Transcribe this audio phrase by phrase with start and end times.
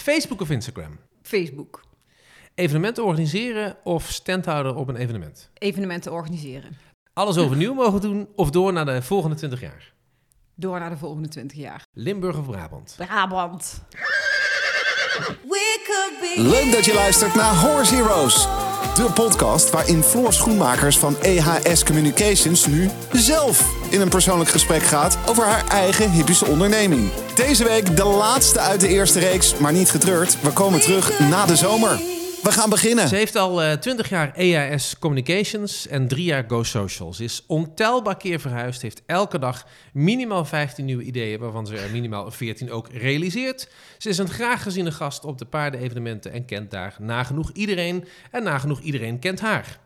[0.00, 0.98] Facebook of Instagram?
[1.22, 1.80] Facebook.
[2.54, 5.50] Evenementen organiseren of standhouden op een evenement?
[5.54, 6.76] Evenementen organiseren.
[7.12, 9.92] Alles overnieuw mogen doen of door naar de volgende 20 jaar?
[10.54, 11.86] Door naar de volgende 20 jaar.
[11.92, 12.94] Limburg of Brabant?
[12.96, 13.82] Brabant.
[16.36, 18.69] Leuk dat je luistert naar Horse Heroes.
[18.94, 25.18] De podcast waarin Floor Schoenmakers van EHS Communications nu zelf in een persoonlijk gesprek gaat
[25.26, 27.10] over haar eigen hippische onderneming.
[27.34, 30.36] Deze week de laatste uit de eerste reeks, maar niet getreurd.
[30.40, 32.19] We komen terug na de zomer.
[32.42, 33.08] We gaan beginnen.
[33.08, 37.14] Ze heeft al eh 20 jaar EAS Communications en drie jaar Go Social.
[37.14, 41.90] Ze is ontelbaar keer verhuisd, heeft elke dag minimaal 15 nieuwe ideeën, waarvan ze er
[41.90, 43.68] minimaal 14 ook realiseert.
[43.98, 48.04] Ze is een graag geziene gast op de paardenevenementen en kent daar nagenoeg iedereen.
[48.30, 49.78] En nagenoeg iedereen kent haar.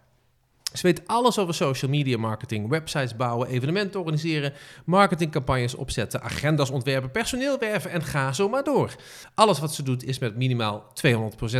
[0.74, 4.52] Ze weet alles over social media marketing, websites bouwen, evenementen organiseren,
[4.84, 8.94] marketingcampagnes opzetten, agendas ontwerpen, personeel werven en ga zo maar door.
[9.34, 10.92] Alles wat ze doet is met minimaal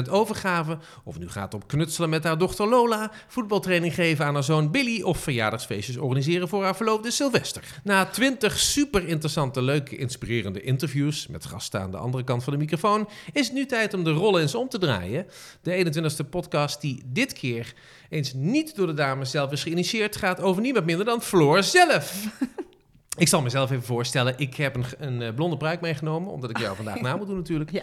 [0.07, 0.79] 200% overgave.
[1.05, 5.03] Of nu gaat om knutselen met haar dochter Lola, voetbaltraining geven aan haar zoon Billy
[5.03, 7.81] of verjaardagsfeestjes organiseren voor haar verloofde Sylvester.
[7.85, 12.59] Na 20 super interessante, leuke, inspirerende interviews met gasten aan de andere kant van de
[12.59, 15.27] microfoon, is het nu tijd om de rollen eens om te draaien.
[15.63, 17.75] De 21ste podcast die dit keer
[18.15, 22.25] eens niet door de dames zelf is geïnitieerd, gaat over niemand minder dan Floor zelf.
[23.17, 24.35] Ik zal mezelf even voorstellen.
[24.37, 27.37] Ik heb een, een eh, blonde pruik meegenomen, omdat ik jou vandaag na moet doen
[27.37, 27.71] natuurlijk.
[27.71, 27.83] Ja.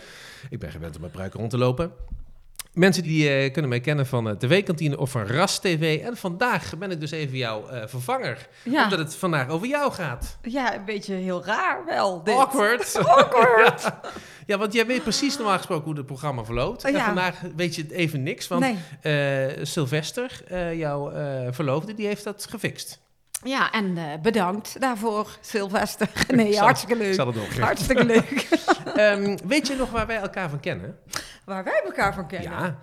[0.50, 1.92] Ik ben gewend om met pruiken rond te lopen.
[2.74, 6.00] Mensen die eh, kunnen mij kennen van de TV-kantine of van Ras TV.
[6.04, 8.84] En vandaag ben ik dus even jouw eh, vervanger, Ja.
[8.84, 10.38] omdat het vandaag over jou gaat.
[10.42, 12.24] Ja, een beetje heel raar wel.
[12.24, 12.36] Dit.
[12.36, 12.98] Awkward.
[13.08, 13.82] Awkward.
[13.84, 14.02] ja.
[14.46, 16.84] ja, want jij weet precies normaal gesproken hoe het programma verloopt.
[16.84, 17.06] En Ja.
[17.06, 18.78] vandaag weet je even niks, want Nee.
[19.58, 23.00] eh, Sylvester, eh, jouw eh, verloofde, die heeft dat gefixt.
[23.44, 26.10] Ja, en eh, bedankt daarvoor, Sylvester.
[26.36, 27.14] Nee, zal- hartstikke Ik leuk.
[27.14, 27.64] zal het opgeven.
[27.64, 28.48] Hartstikke leuk.
[28.96, 30.98] Ehm, weet je nog waar wij elkaar van kennen?
[31.46, 32.52] Waar wij elkaar van kennen.
[32.52, 32.78] Ja,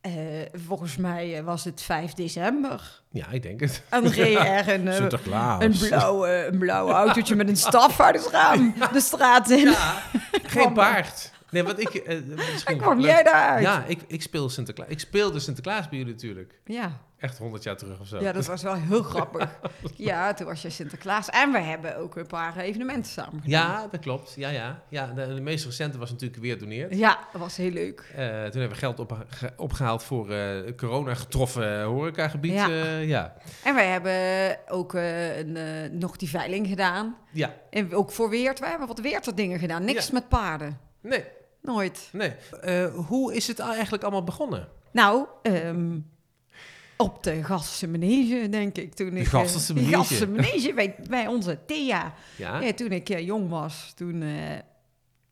[0.00, 0.12] Eh,
[0.52, 3.02] volgens mij eh, was het 5 december.
[3.10, 3.82] ja, ik denk het.
[3.90, 8.74] En reed er een, een, blauwe, een blauwe autootje met een staf uit het raam
[8.92, 9.70] de straat in.
[9.70, 10.02] Ja,
[10.42, 11.32] geen paard.
[11.54, 11.94] Nee, wat ik...
[11.94, 12.18] eh,
[12.52, 13.62] misschien En kwam jij daaruit?
[13.62, 14.88] Ja, ik, ik speel Sinterklaas.
[14.88, 16.60] Ik speelde Sinterklaas bij jullie natuurlijk.
[16.64, 16.98] Ja.
[17.18, 18.20] Echt 100 jaar terug of zo.
[18.20, 19.58] Ja, dat was wel heel grappig.
[19.96, 21.28] Ja, toen was je Sinterklaas.
[21.30, 23.70] En we hebben ook een paar evenementen samen gedaan.
[23.70, 24.32] Ja, dat klopt.
[24.36, 24.82] Ja, ja.
[24.88, 26.94] ja de, de meest recente was natuurlijk weer doneerd.
[26.96, 28.00] Ja, dat was heel leuk.
[28.10, 28.26] Eh, toen
[28.60, 32.52] hebben we geld op, ge- opgehaald voor eh corona getroffen horecagebied.
[32.52, 32.66] Ja.
[32.68, 32.98] Ja.
[32.98, 33.34] ja.
[33.64, 37.16] En wij hebben ook eh, een, eh, nog die veiling gedaan.
[37.32, 37.54] ja.
[37.70, 38.60] En ook voor Weert.
[38.60, 39.84] Wij hebben wat Weerter dingen gedaan.
[39.84, 40.12] Niks Ja.
[40.12, 40.78] met paarden.
[41.00, 41.24] Nee,
[41.64, 42.08] Nooit.
[42.12, 42.32] nee.
[42.60, 44.68] Eh, hoe is het eigenlijk allemaal begonnen?
[44.90, 45.98] Nou, ehm,
[46.96, 48.94] op de Gassense Manege, denk ik.
[48.94, 49.98] Toen ik, eh, Gassense die Manege?
[49.98, 52.14] Gassense Manege bij, bij onze Thea.
[52.36, 52.60] Ja.
[52.60, 54.24] Ja, toen ik eh, jong was, toen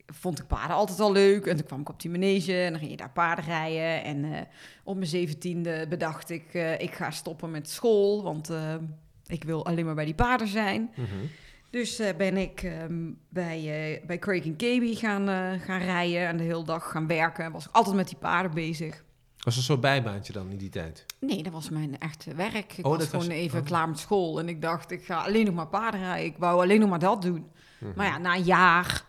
[0.06, 1.46] vond ik paarden altijd al leuk.
[1.46, 4.04] En toen kwam ik op die manege en dan ging je daar paarden rijden.
[4.04, 4.48] En
[4.84, 8.50] op mijn zeventiende bedacht ik, ik ga stoppen met school, want
[9.26, 10.90] ik wil alleen maar bij die paarden zijn.
[10.94, 11.06] Mhm.
[11.72, 16.36] Dus eh, ben ik ehm, bij, eh, bij Craig KB gaan, eh, gaan rijden en
[16.36, 17.52] de hele dag gaan werken.
[17.52, 19.04] Was ik altijd met die paarden bezig.
[19.36, 21.06] Was er een soort bijbaantje dan in die tijd?
[21.18, 22.72] Nee, dat was mijn echte werk.
[22.78, 23.64] Ik Oh, was dat was- gewoon even oh.
[23.66, 24.38] klaar met school.
[24.38, 26.24] En ik dacht, ik ga alleen nog maar paarden rijden.
[26.24, 27.46] Ik wou alleen nog maar dat doen.
[27.80, 27.92] Mhm.
[27.96, 29.04] Maar ja, na een jaar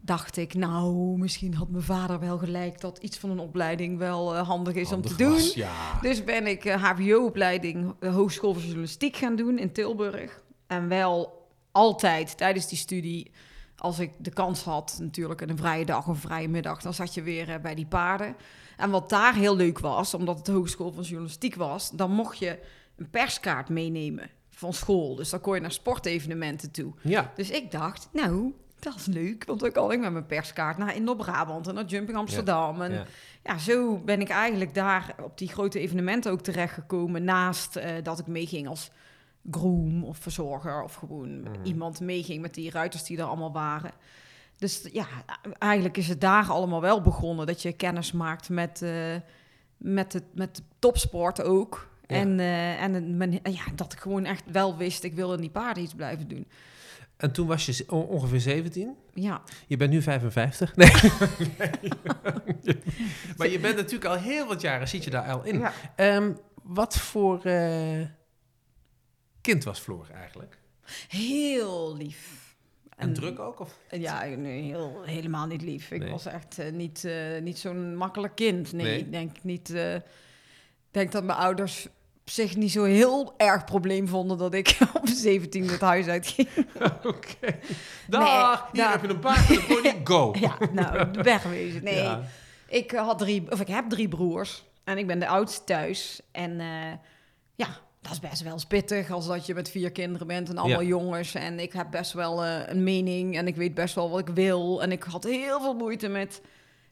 [0.00, 4.36] dacht ik, nou, misschien had mijn vader wel gelijk dat iets van een opleiding wel
[4.36, 5.40] handig is om te doen.
[5.54, 5.98] Ja.
[6.00, 10.42] Dus ben ik HBO-opleiding eh, Hogeschool voor Journalistiek gaan doen in Tilburg.
[10.66, 11.42] En wel
[11.74, 13.30] altijd tijdens die studie,
[13.76, 17.14] als ik de kans had, natuurlijk een vrije dag of een vrije middag, dan zat
[17.14, 18.36] je weer eh, bij die paarden.
[18.76, 22.38] En wat daar heel leuk was, omdat het de Hogeschool van Journalistiek was, dan mocht
[22.38, 22.58] je
[22.96, 25.14] een perskaart meenemen van school.
[25.14, 26.92] Dus dan kon je naar sportevenementen toe.
[27.02, 27.32] Ja.
[27.34, 30.96] Dus ik dacht, nou, dat is leuk, want dan kan ik met mijn perskaart naar
[30.96, 32.82] Indo-Brabant en naar Jumping Amsterdam.
[32.82, 33.04] En ja.
[33.42, 37.24] ja, zo ben ik eigenlijk daar op die grote evenementen ook terechtgekomen.
[37.24, 38.90] Naast eh, dat ik meeging als
[39.50, 41.50] groom of verzorger of gewoon Mhm.
[41.62, 43.90] iemand meeging met die ruiters die er allemaal waren.
[44.56, 45.06] Dus ja,
[45.58, 47.46] eigenlijk is het daar allemaal wel begonnen.
[47.46, 49.14] Dat je kennis maakt met, eh,
[49.76, 51.88] met, het, met de topsport ook.
[52.06, 52.16] Ja.
[52.16, 55.50] En, eh, en men- ja, dat ik gewoon echt wel wist, ik wil in die
[55.50, 56.46] paarden iets blijven doen.
[57.16, 58.96] En toen was je ongeveer 17.
[59.14, 60.76] Ja, Je bent nu 55.
[60.76, 60.90] Nee.
[63.36, 65.58] maar je bent natuurlijk al heel wat jaren, zit je daar al in.
[65.58, 65.72] ja.
[65.96, 66.32] Ehm,
[66.62, 68.00] wat voor eh,
[69.44, 70.58] kind was Floor eigenlijk?
[71.08, 72.42] heel lief.
[72.96, 73.60] En, druk ook?
[73.60, 73.78] Of?
[73.90, 75.90] Ja, nee, heel, helemaal niet lief.
[75.90, 76.10] Ik Nee.
[76.10, 78.72] was echt eh, niet, eh, niet zo'n makkelijk kind.
[78.72, 78.98] Nee, Nee?
[78.98, 79.70] ik denk niet.
[79.74, 80.02] ik
[80.90, 81.86] denk dat mijn ouders
[82.24, 86.48] zich niet zo heel erg probleem vonden dat ik op 17 het huis uitging.
[87.04, 87.36] Oké.
[87.40, 87.60] Hier
[88.06, 90.34] daar- heb je een paard met een pony, go.
[90.40, 91.84] ja, nou, wegwezen.
[91.84, 92.22] Nee, Ja.
[92.68, 96.20] ik had drie, of ik heb drie broers en ik ben de oudste thuis.
[96.32, 96.58] En
[97.54, 97.68] ja,
[98.04, 100.80] dat is best wel eens pittig als dat je met vier kinderen bent en allemaal
[100.80, 100.86] Ja.
[100.88, 101.34] jongens.
[101.34, 104.34] En ik heb best wel eh, een mening en ik weet best wel wat ik
[104.34, 104.82] wil.
[104.82, 106.40] En ik had heel veel moeite met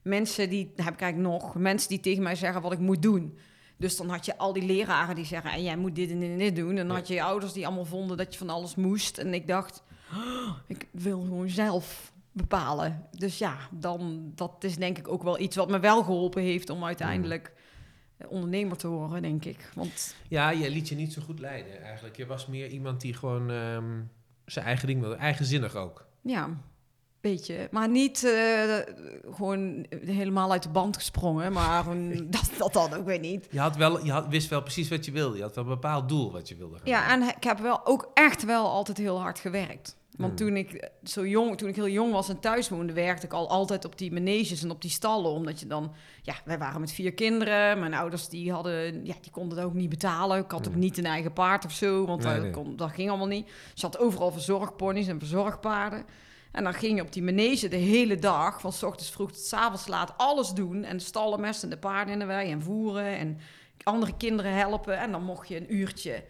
[0.03, 3.39] mensen die, heb ik eigenlijk nog, mensen die tegen mij zeggen wat ik moet doen.
[3.77, 6.31] Dus dan had je al die leraren die zeggen, en jij moet dit en dit
[6.31, 6.77] en dit doen.
[6.77, 9.19] En dan had je je ouders die allemaal vonden dat je van alles moest.
[9.19, 9.83] En ik dacht,
[10.13, 13.07] "Oh, ik wil gewoon zelf bepalen.
[13.11, 16.71] Dus ja, dan, dat is denk ik ook wel iets wat me wel geholpen heeft
[16.71, 17.53] om uiteindelijk
[18.29, 19.71] ondernemer te worden, denk ik.
[19.75, 22.17] Want Ja, je liet je niet zo goed leiden eigenlijk.
[22.17, 24.01] Je was meer iemand die gewoon ehm,
[24.45, 25.17] zijn eigen ding wilde.
[25.17, 26.07] Eigenzinnig ook.
[26.21, 26.49] ja,
[27.21, 27.69] beetje.
[27.71, 28.79] Maar niet eh,
[29.35, 33.47] gewoon helemaal uit de band gesprongen, maar gewoon, dat, dat dan ook weer niet.
[33.51, 35.37] Je, had wel, je had, wist wel precies wat je wilde.
[35.37, 37.29] Je had wel een bepaald doel wat je wilde gaan Ja, doen.
[37.29, 39.97] en ik heb wel ook echt wel altijd heel hard gewerkt.
[40.17, 43.33] Want toen ik zo jong, toen ik heel jong was en thuis woonde, werkte ik
[43.33, 45.31] al altijd op die maneges en op die stallen.
[45.31, 45.93] Omdat je dan,
[46.23, 47.79] ja, wij waren met vier kinderen.
[47.79, 50.39] Mijn ouders die hadden, ja, die konden dat ook niet betalen.
[50.39, 52.51] Ik had ook niet een eigen paard of zo, want Nee, dat, nee.
[52.51, 53.47] kon, dat ging allemaal niet.
[53.75, 56.05] Je had overal verzorgponies en verzorgpaarden.
[56.53, 59.41] En dan ging je op die manege de hele dag, van s ochtends vroeg tot
[59.41, 60.85] s avonds laat, alles doen.
[60.85, 63.39] En de stallen mesten, de paarden in de wei en voeren en
[63.83, 64.99] andere kinderen helpen.
[64.99, 66.25] En dan mocht je een uurtje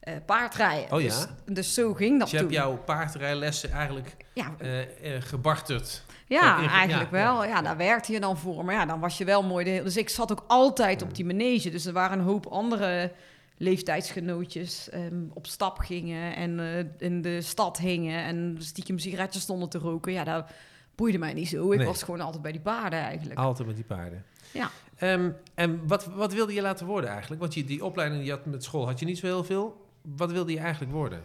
[0.00, 0.92] eh, paardrijden.
[0.92, 1.06] Oh ja?
[1.08, 4.72] Dus, dus zo ging dat Dus je hebt jouw paardrijlessen eigenlijk Ja, eh,
[5.20, 6.04] gebarterd.
[6.26, 7.42] ja, eigenlijk ja, wel.
[7.44, 7.48] ja.
[7.48, 8.64] Ja, daar werkte je dan voor.
[8.64, 9.64] Maar ja, dan was je wel mooi.
[9.64, 9.82] De hele...
[9.84, 11.70] Dus ik zat ook altijd op die manege.
[11.70, 13.12] Dus er waren een hoop andere
[13.56, 16.60] leeftijdsgenootjes ehm, op stap gingen en
[16.98, 20.12] in de stad hingen en stiekem sigaretjes stonden te roken.
[20.12, 20.50] Ja, dat
[20.94, 21.72] boeide mij niet zo.
[21.72, 21.86] Ik Nee.
[21.86, 23.38] was gewoon altijd bij die paarden eigenlijk.
[23.38, 24.24] Altijd met die paarden.
[24.52, 24.70] Ja.
[24.96, 27.40] Ehm, en wat, wat wilde je laten worden eigenlijk?
[27.40, 29.79] Want je, die opleiding die je had met school had je niet zo heel veel.
[30.02, 31.24] Wat wilde je eigenlijk worden?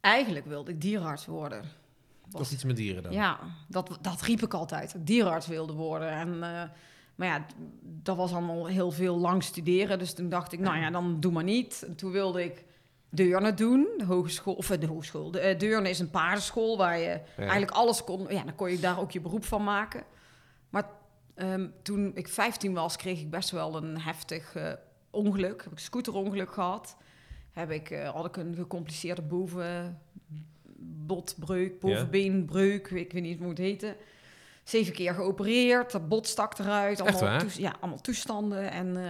[0.00, 1.62] Eigenlijk wilde ik dierenarts worden.
[2.30, 3.12] Toch Was- iets met dieren dan?
[3.12, 3.38] Ja,
[3.68, 4.94] dat, dat riep ik altijd.
[4.98, 6.08] Dierenarts wilde worden.
[6.10, 6.62] En, eh,
[7.14, 7.46] maar ja,
[7.82, 9.98] dat was allemaal heel veel lang studeren.
[9.98, 11.84] Dus toen dacht ik, nou ja, dan doe maar niet.
[11.86, 12.64] En toen wilde ik
[13.14, 15.30] Deurne doen, de hogeschool, of eh, de hogeschool.
[15.30, 18.26] De, eh, Deurne is een paardenschool waar je eigenlijk alles kon.
[18.28, 20.02] Ja, dan kon je daar ook je beroep van maken.
[20.70, 20.84] Maar
[21.34, 24.72] ehm, toen ik 15 was, kreeg ik best wel een heftig eh,
[25.10, 25.62] ongeluk.
[25.62, 26.96] Heb ik een scooterongeluk gehad.
[27.54, 33.96] Heb ik, eh, had ik een gecompliceerde bovenbotbreuk, bovenbeenbreuk, ik weet niet hoe het heette.
[34.64, 37.00] Zeven keer geopereerd, dat bot stak eruit.
[37.00, 38.70] Allemaal, ja, allemaal toestanden.
[38.70, 39.02] En eh,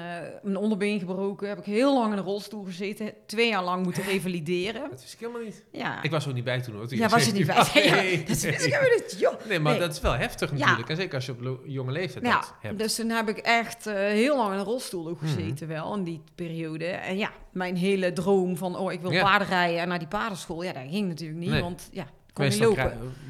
[0.43, 1.49] mijn onderbeen gebroken.
[1.49, 3.13] Heb ik heel lang in een rolstoel gezeten.
[3.27, 4.91] Twee jaar lang moeten revalideren.
[4.91, 5.65] Dat wist ik helemaal niet.
[5.73, 6.87] Ja, Ik was er ook niet bij toen hoor.
[6.89, 7.65] toen ja was je niet bij?
[7.65, 7.85] 17 was.
[7.95, 8.53] Ja, Nee, dat is nee.
[8.53, 9.17] wist ik helemaal niet.
[9.19, 9.35] Joh.
[9.49, 9.81] Nee, maar Nee.
[9.81, 10.57] dat is wel heftig Ja.
[10.57, 10.89] natuurlijk.
[10.89, 12.79] En zeker als je op jonge leeftijd Ja, dat hebt.
[12.79, 15.33] dus toen heb ik echt eh, heel lang in een rolstoel ook Mhm.
[15.35, 16.87] gezeten wel, in die periode.
[16.87, 19.23] En ja, mijn hele droom van, oh, ik wil Ja.
[19.23, 21.61] paarden rijden en naar die paardenschool, ja, dat ging natuurlijk niet, Nee.
[21.63, 22.77] want ja, Meestal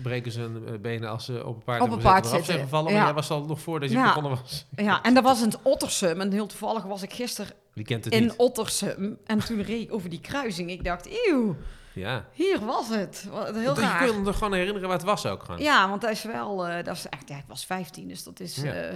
[0.02, 2.44] breken ze hun eh, benen als ze op een paard Op een paard eraf zijn
[2.44, 2.64] zitten.
[2.64, 2.90] gevallen.
[2.92, 2.96] Ja.
[2.96, 4.04] Maar jij was al nog voordat je Ja.
[4.04, 4.66] begonnen was.
[4.76, 6.20] Ja, en dat was in het Ottersum.
[6.20, 8.34] En heel toevallig was ik gisteren Die kent het in niet.
[8.36, 9.18] Ottersum.
[9.26, 10.70] En toen reed ik over die kruising.
[10.70, 11.56] Ik dacht, eeuw,
[11.92, 12.24] Ja.
[12.32, 13.26] hier was het.
[13.30, 14.04] Wat Heel je raar.
[14.06, 15.60] kunt je gewoon herinneren wat het was ook gewoon.
[15.60, 18.40] Ja, want dat is wel, eh, dat is echt, ja, ik was 15, dus dat
[18.40, 18.72] is Ja.
[18.72, 18.94] eh,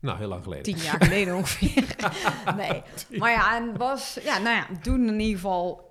[0.00, 0.64] Nou, heel lang geleden.
[0.64, 1.84] tien jaar geleden ongeveer.
[2.56, 2.82] nee,
[3.18, 5.90] maar ja, en was, ja, nou ja, toen in ieder geval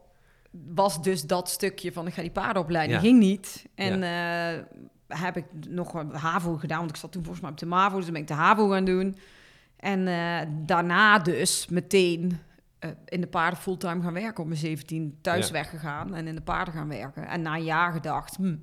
[0.52, 3.06] was dus dat stukje van ik ga die paardenopleiding, Ja.
[3.08, 3.66] ging niet.
[3.76, 4.64] En eh,
[5.08, 7.96] heb ik nog een HAVO gedaan, want ik zat toen volgens mij op de MAVO,
[7.96, 9.18] dus dan ben ik de HAVO gaan doen.
[9.76, 12.40] En eh, daarna dus meteen
[12.80, 15.54] eh, in de paarden fulltime gaan werken op mijn 17, thuis Ja.
[15.54, 17.28] weggegaan en in de paarden gaan werken.
[17.28, 18.56] En na een jaar gedacht, hm,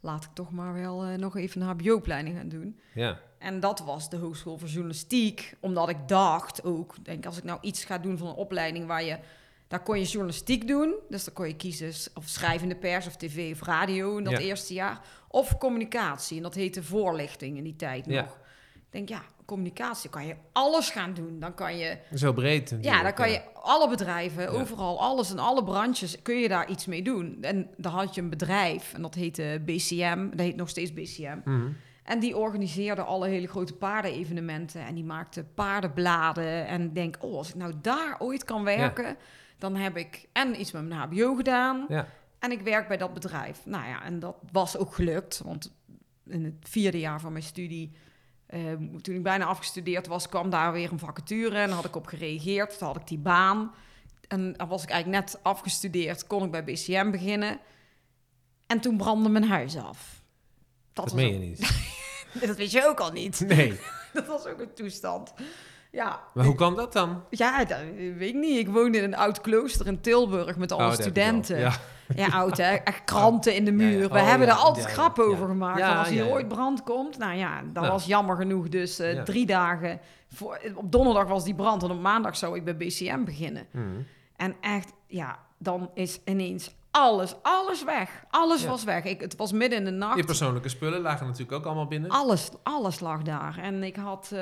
[0.00, 2.78] laat ik toch maar wel nog even een HBO-opleiding gaan doen.
[2.94, 3.18] Ja.
[3.38, 5.54] En dat was de Hogeschool voor Journalistiek.
[5.60, 9.02] Omdat ik dacht ook, denk als ik nou iets ga doen van een opleiding waar
[9.04, 9.18] je...
[9.68, 10.94] Daar kon je journalistiek doen.
[11.08, 14.38] Dus dan kon je kiezen of schrijvende pers of tv of radio in dat Ja.
[14.38, 15.00] eerste jaar.
[15.28, 16.36] Of communicatie.
[16.36, 18.22] En dat heette voorlichting in die tijd Ja.
[18.22, 18.38] nog.
[18.74, 21.40] Ik denk, ja, communicatie kan je alles gaan doen.
[21.40, 22.76] Dan kan je, heel breed.
[22.80, 26.86] ja, dan kan je alle bedrijven, overal, alles en alle branches, kun je daar iets
[26.86, 27.38] mee doen.
[27.40, 30.28] En dan had je een bedrijf en dat heette BCM.
[30.30, 31.38] Dat heet nog steeds BCM.
[31.44, 31.68] Mhm.
[32.02, 34.80] En die organiseerde alle hele grote paardenevenementen.
[34.86, 36.66] En die maakte paardenbladen.
[36.66, 39.16] En denk, oh, als ik nou daar ooit kan werken...
[39.58, 41.84] dan heb ik en iets met mijn hbo gedaan...
[41.88, 42.08] Ja.
[42.38, 43.66] en ik werk bij dat bedrijf.
[43.66, 45.40] Nou ja, en dat was ook gelukt.
[45.44, 45.74] Want
[46.26, 47.92] in het vierde jaar van mijn studie...
[48.46, 51.58] eh, toen ik bijna afgestudeerd was, kwam daar weer een vacature...
[51.58, 52.78] en had ik op gereageerd.
[52.78, 53.74] Toen had ik die baan.
[54.28, 56.26] En dan was ik eigenlijk net afgestudeerd...
[56.26, 57.58] kon ik bij BCM beginnen.
[58.66, 60.22] En toen brandde mijn huis af.
[60.92, 61.60] Dat was meen ook- je niet.
[62.46, 63.40] dat weet je ook al niet.
[63.40, 63.78] Nee.
[64.12, 65.34] Dat was ook een toestand.
[65.96, 67.22] Ja, Maar hoe kan dat dan?
[67.30, 68.58] ja, dat weet ik niet.
[68.58, 71.58] Ik woonde in een oud klooster in Tilburg met alle Oh, studenten.
[71.58, 71.72] Ja.
[72.16, 72.74] Ja, oud hè.
[72.74, 74.00] Echt kranten in de muur.
[74.00, 74.08] ja.
[74.08, 75.12] We Oh, hebben er altijd ja.
[75.16, 75.80] over gemaakt.
[75.80, 78.68] Van als hier ooit brand komt, nou ja, dat was jammer genoeg.
[78.68, 80.00] Dus eh, drie dagen.
[80.28, 83.66] Voor, op donderdag was die brand en op maandag zou ik bij BCM beginnen.
[83.70, 83.84] Mhm.
[84.36, 88.24] En echt, ja, dan is ineens alles, alles weg.
[88.30, 88.68] Alles Ja.
[88.68, 89.04] was weg.
[89.04, 90.16] Ik, het was midden in de nacht.
[90.16, 92.10] Je persoonlijke spullen lagen natuurlijk ook allemaal binnen.
[92.10, 93.58] Alles, alles lag daar.
[93.62, 94.30] En ik had.
[94.32, 94.40] eh,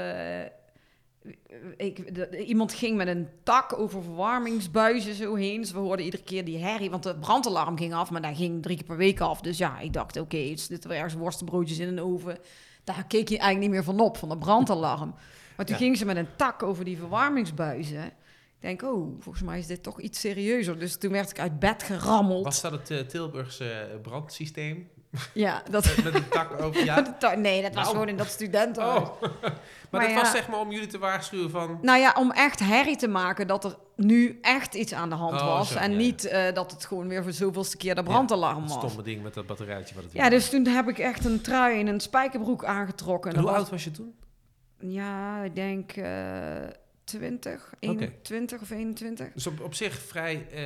[1.76, 5.60] ik, de- iemand ging met een tak over verwarmingsbuizen zo heen.
[5.60, 6.90] Dus we hoorden iedere keer die herrie.
[6.90, 9.40] Want het brandalarm ging af, maar dat ging drie keer per week af.
[9.40, 12.38] Dus ja, ik dacht, oké, er zitten weer ergens worstenbroodjes in een oven.
[12.84, 15.14] Daar keek je eigenlijk niet meer van op, van dat brandalarm.
[15.56, 15.80] Maar toen Ja.
[15.82, 18.04] ging ze met een tak over die verwarmingsbuizen.
[18.04, 20.78] Ik denk, oh, volgens mij is dit toch iets serieuzer.
[20.78, 22.44] Dus toen werd ik uit bed gerammeld.
[22.44, 24.88] Was dat het eh, Tilburgse brandsysteem?
[25.32, 25.96] Ja, dat...
[26.04, 27.16] Met, een tak over, ja.
[27.36, 27.94] Nee, dat was Nou.
[27.94, 29.08] gewoon in dat studentenhuis.
[29.08, 29.20] Oh.
[29.20, 29.52] maar,
[29.90, 30.16] Maar dat ja.
[30.16, 31.78] was zeg maar om jullie te waarschuwen van...
[31.82, 35.40] Nou ja, om echt herrie te maken dat er nu echt iets aan de hand
[35.40, 35.72] Oh, was.
[35.72, 35.96] zo, en ja.
[35.96, 38.72] niet eh, dat het gewoon weer voor zoveelste keer de brandalarm was.
[38.72, 41.80] stomme ding met dat batterijtje wat het Ja, dus toen heb ik echt een trui
[41.80, 43.30] en een spijkerbroek aangetrokken.
[43.32, 44.14] En hoe dat oud was je toen?
[44.78, 46.12] was- Ja, ik denk eh
[47.04, 49.32] 20, 21 of 21.
[49.34, 50.62] Dus op, op zich vrij eh,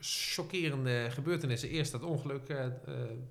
[0.00, 1.68] chockerende gebeurtenissen.
[1.68, 2.70] Eerst dat ongeluk eh, eh,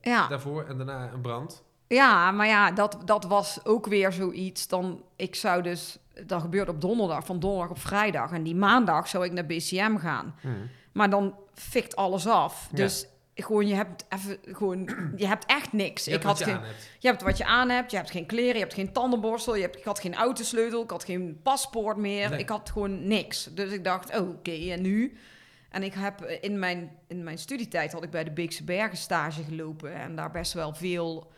[0.01, 1.63] Ja, daarvoor en daarna een brand.
[1.87, 4.67] ja maar ja, dat, dat was ook weer zoiets.
[4.67, 8.31] Dan, ik zou dus, dat gebeurde op donderdag, van donderdag op vrijdag.
[8.31, 10.35] En die maandag zou ik naar BCM gaan.
[10.91, 12.67] Maar dan fikt alles af.
[12.71, 12.75] Ja.
[12.75, 16.05] Dus gewoon, je hebt even, gewoon, je hebt echt niks.
[16.05, 16.89] Je ik hebt had wat je geen, hebt.
[16.99, 19.61] je hebt wat je aan hebt, je hebt geen kleren, je hebt geen tandenborstel, je
[19.61, 22.39] hebt, ik had geen autosleutel, ik had geen paspoort meer, Nee.
[22.39, 23.49] ik had gewoon niks.
[23.53, 25.17] Dus ik dacht, oh, oké, en nu?
[25.77, 28.97] En ik heb eh, in mijn, in mijn studietijd had ik bij de Beekse Bergen
[28.97, 31.31] stage gelopen en daar best wel veel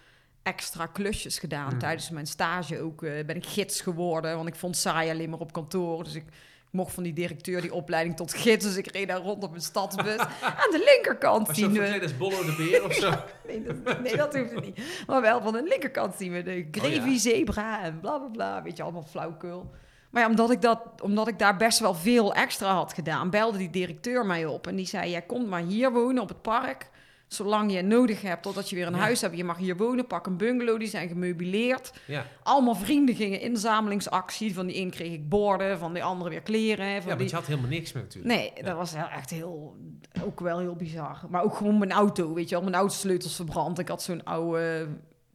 [0.44, 1.78] extra klusjes gedaan.
[1.78, 5.40] Tijdens mijn stage ook eh, ben ik gids geworden, want ik vond saai alleen maar
[5.40, 6.04] op kantoor.
[6.04, 6.24] Dus ik
[6.72, 9.62] mocht van die directeur die opleiding tot gids, dus ik reed daar rond op een
[9.62, 10.20] stadsbus.
[10.62, 12.02] Aan de linkerkant Was zien we...
[12.02, 13.12] als Bollo de Beer of zo?
[13.48, 14.80] Nee dat, nee, dat hoeft het niet.
[15.08, 17.18] Maar wel van de linkerkant zien we de Oh ja.
[17.18, 18.64] Zebra en bla bla bla.
[18.64, 19.72] Weet je, allemaal flauwkul.
[20.10, 23.58] Maar ja, omdat ik, dat, omdat ik daar best wel veel extra had gedaan, belde
[23.58, 24.68] die directeur mij op.
[24.68, 26.90] En die zei, jij komt maar hier wonen op het park.
[27.28, 29.00] Zolang je nodig hebt, totdat je weer een Ja.
[29.00, 29.38] huis hebt.
[29.38, 31.94] Je mag hier wonen, pak een bungalow, die zijn gemeubileerd.
[32.06, 34.54] Ja, Allemaal vrienden gingen inzamelingsactie.
[34.54, 37.02] Van die een kreeg ik borden, van die andere weer kleren.
[37.02, 37.30] Van ja die...
[37.30, 38.34] je had helemaal niks meer natuurlijk.
[38.36, 38.64] Nee, Ja.
[38.64, 39.76] dat was echt heel,
[40.24, 41.20] ook wel heel bizar.
[41.30, 42.64] Maar ook gewoon mijn auto, weet je wel.
[42.64, 43.80] Mijn autosleutels verbrand.
[43.80, 44.88] Ik had zo'n oude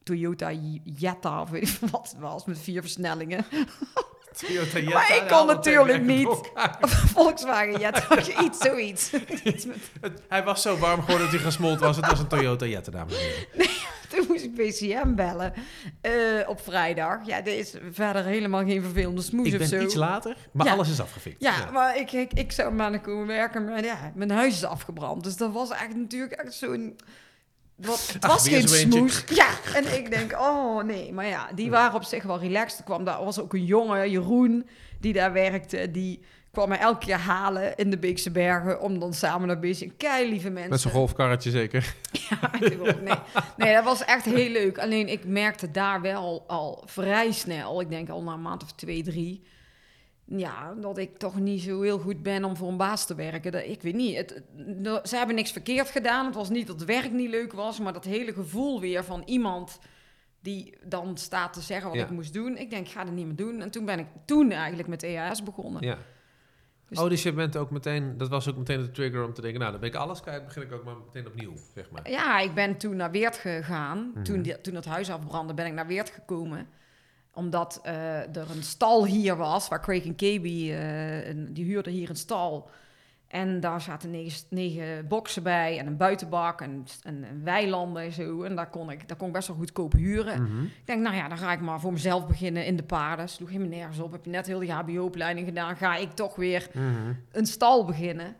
[0.03, 0.51] Toyota
[0.83, 3.45] Jetta, of weet ik wat het was, met vier versnellingen.
[4.71, 6.27] Toyota Maar ik kon natuurlijk niet.
[7.13, 9.11] Volkswagen Jetta, iets, zoiets.
[9.43, 11.95] Iets met- Het- Hij was zo warm geworden dat hij gesmolten was.
[11.95, 13.73] Het was een Toyota Jetta, dames en heren.
[14.09, 15.53] Toen moest ik BCM bellen
[16.01, 16.11] eh,
[16.47, 17.19] op vrijdag.
[17.25, 19.79] Ja, er is verder helemaal geen vervelende smoes Ik of ben zo.
[19.79, 20.71] iets later, maar Ja.
[20.71, 21.41] alles is afgefikt.
[21.41, 25.23] Ja, maar ik, ik, ik zou maanden komen werken, maar ja, mijn huis is afgebrand.
[25.23, 26.95] Dus dat was eigenlijk natuurlijk echt zo'n...
[27.75, 29.23] Wat, het was geen smoes.
[29.35, 31.13] Ja, en ik denk, oh nee.
[31.13, 32.79] Maar ja, die waren op zich wel relaxed.
[32.79, 34.67] Er kwam daar was ook een jongen, Jeroen,
[34.99, 35.91] die daar werkte.
[35.91, 36.19] Die
[36.51, 38.81] kwam mij elke keer halen in de Beekse Bergen...
[38.81, 39.89] om dan samen naar BC.
[39.97, 40.71] Kei lieve mensen.
[40.71, 41.93] Met zo'n golfkarretje zeker.
[42.29, 43.13] Ja, nee.
[43.57, 44.77] nee, dat was echt heel leuk.
[44.77, 48.71] Alleen ik merkte daar wel al vrij snel, ik denk al na een maand of
[48.71, 49.41] twee, drie,
[50.25, 53.51] ja, dat ik toch niet zo heel goed ben om voor een baas te werken.
[53.51, 54.17] Dat, ik weet niet.
[54.17, 54.43] Het,
[54.83, 56.25] het- ze hebben niks verkeerd gedaan.
[56.25, 59.21] Het was niet dat het werk niet leuk was, maar dat hele gevoel weer van
[59.25, 59.79] iemand
[60.41, 62.03] die dan staat te zeggen wat Ja.
[62.05, 62.57] ik moest doen.
[62.57, 63.61] Ik denk, ik ga het niet meer doen.
[63.61, 65.83] En toen ben ik toen eigenlijk met EAS begonnen.
[65.83, 65.97] Ja.
[66.89, 68.17] Dus- oh, dus je bent ook meteen...
[68.17, 69.59] Dat was ook meteen de trigger om te denken...
[69.59, 70.45] Nou, dan ben ik alles kwijt.
[70.45, 72.09] begin ik ook maar meteen opnieuw, zeg maar.
[72.09, 74.11] Ja, ik ben toen naar Weert gegaan.
[74.13, 74.23] Mhm.
[74.23, 76.67] toen, die- toen het huis afbrandde, ben ik naar Weert gekomen.
[77.35, 82.09] Omdat eh, er een stal hier was, waar Craig en Kaby, eh, die huurden hier
[82.09, 82.69] een stal.
[83.27, 88.11] En daar zaten negen, negen boksen bij en een buitenbak en, en, en weilanden en
[88.11, 88.43] zo.
[88.43, 90.41] En daar kon, ik, daar kon ik best wel goedkoop huren.
[90.43, 90.63] Mhm.
[90.63, 93.29] Ik denk, nou ja, dan ga ik maar voor mezelf beginnen in de paarden.
[93.29, 94.11] Sloeg helemaal nergens op.
[94.11, 95.75] Heb je net heel die hbo-opleiding gedaan.
[95.77, 97.13] Ga ik toch weer Mhm.
[97.31, 98.35] een stal beginnen.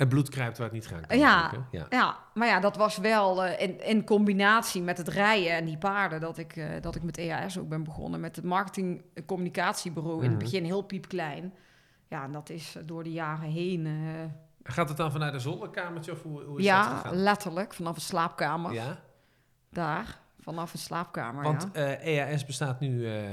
[0.00, 1.18] En bloed kruipt waar het niet gaan kan.
[1.18, 1.50] Ja.
[1.70, 1.86] ja.
[1.90, 5.78] Ja, maar ja, dat was wel eh, in, in combinatie met het rijden en die
[5.78, 6.20] paarden...
[6.20, 8.20] dat ik, eh, dat ik met EAS ook ben begonnen.
[8.20, 10.16] Met het marketing- en communicatiebureau.
[10.16, 10.44] In het Mhm.
[10.44, 11.54] begin heel piepklein.
[12.08, 13.88] Ja, en dat is eh, door de jaren heen...
[14.62, 17.14] Gaat het dan vanuit een zolderkamertje of hoe, hoe is dat ja, gegaan?
[17.16, 17.74] letterlijk.
[17.74, 18.72] Vanaf een slaapkamer.
[18.72, 18.98] Ja,
[19.70, 20.18] Daar.
[20.40, 21.80] Vanaf een slaapkamer, want ja.
[21.96, 23.24] EAS bestaat nu eh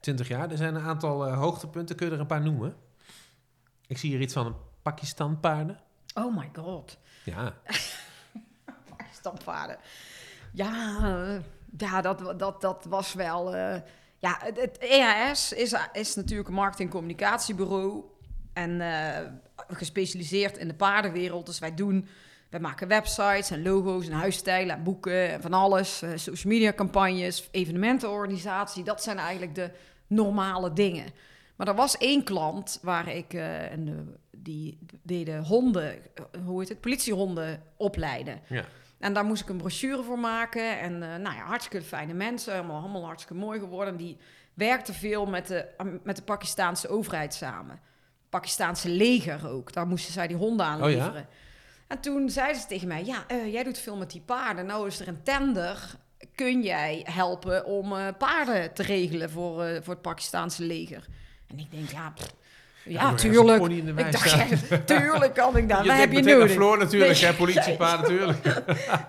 [0.00, 0.50] 20 jaar.
[0.50, 1.96] Er zijn een aantal hoogtepunten.
[1.96, 2.76] Kun je er een paar noemen?
[3.86, 5.78] Ik zie hier iets van een Pakistan paarden.
[6.24, 6.98] Oh my god.
[7.24, 7.54] Ja,
[9.20, 9.76] Stampvaarden.
[10.52, 11.40] Ja, eh,
[11.78, 13.54] ja dat, dat, dat was wel...
[13.54, 13.80] eh,
[14.18, 18.04] Ja, het, EAS is, is natuurlijk een marketing- en communicatiebureau.
[18.52, 19.26] En eh,
[19.68, 21.46] gespecialiseerd in de paardenwereld.
[21.46, 22.08] Dus wij doen,
[22.50, 25.98] wij maken websites en logo's en huisstijlen en boeken en van alles.
[26.14, 28.84] social media campagnes, evenementenorganisatie.
[28.84, 29.70] Dat zijn eigenlijk de
[30.06, 31.06] normale dingen.
[31.56, 34.04] Maar er was één klant waar ik, en de,
[34.48, 38.40] die deden honden, eh, hoe heet het, politiehonden opleiden.
[38.46, 38.64] Ja.
[38.98, 40.80] En daar moest ik een brochure voor maken.
[40.80, 43.96] En eh, nou ja, hartstikke fijne mensen, allemaal, allemaal hartstikke mooi geworden.
[43.96, 44.16] Die
[44.54, 45.68] werkten veel met de,
[46.02, 47.80] met de Pakistaanse overheid samen.
[48.28, 49.72] Pakistaanse leger ook.
[49.72, 50.96] Daar moesten zij die honden aan Oh ja?
[50.96, 51.26] leveren.
[51.86, 54.66] En toen zeiden ze tegen mij, ja, eh, jij doet veel met die paarden.
[54.66, 55.94] Nou is er een tender.
[56.34, 57.88] Kun jij helpen om
[58.18, 61.06] paarden te regelen voor, voor het Pakistaanse leger?
[61.46, 62.34] En ik denk, ja, pff,
[62.88, 63.58] ja, tuurlijk.
[63.58, 65.82] pony in de Ik dacht, ja, tuurlijk kan ik dat.
[65.82, 66.50] je Wat heb je nodig?
[66.50, 68.44] Floor natuurlijk, Nee, hè, politiepaard natuurlijk.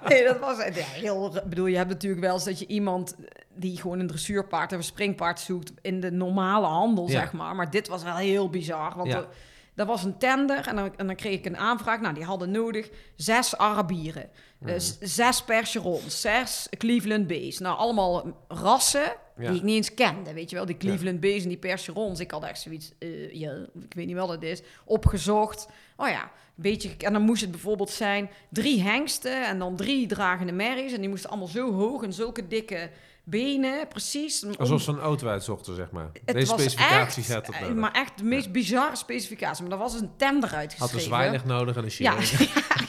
[0.07, 1.35] Nee, dat was ja, heel.
[1.35, 3.15] Ik bedoel, je hebt natuurlijk wel eens dat je iemand
[3.55, 7.11] die gewoon een dressuurpaard of een springpaard zoekt in de normale handel, Ja.
[7.11, 7.55] zeg maar.
[7.55, 8.93] Maar dit was wel heel bizar.
[8.95, 9.17] Want Ja.
[9.17, 9.27] er,
[9.75, 11.99] er was een tender en dan, en dan kreeg ik een aanvraag.
[11.99, 14.29] Nou, die hadden nodig zes Arabieren,
[14.77, 17.59] z- zes Percherons, zes Cleveland Bays.
[17.59, 19.49] Nou, allemaal rassen Ja.
[19.49, 20.65] die ik niet eens kende, weet je wel.
[20.65, 22.19] Die Cleveland Bays en die Percherons.
[22.19, 25.67] Ik had echt zoiets, eh, ja, ik weet niet wat het is, opgezocht.
[25.97, 26.89] Oh ja, een beetje.
[26.97, 30.93] En dan moest het bijvoorbeeld zijn drie hengsten en dan drie dragende merries.
[30.93, 32.89] En die moesten allemaal zo hoog en zulke dikke
[33.29, 34.45] benen, precies.
[34.57, 36.09] Alsof ze een auto uitzochten, zeg maar.
[36.25, 37.75] het Deze specificatie echt, gaat dat eh, nodig.
[37.75, 39.63] Maar echt de meest bizarre specificatie.
[39.63, 40.95] Maar er was een tender Had uitgeschreven.
[40.95, 42.15] een zwaailicht nodig en een Ja,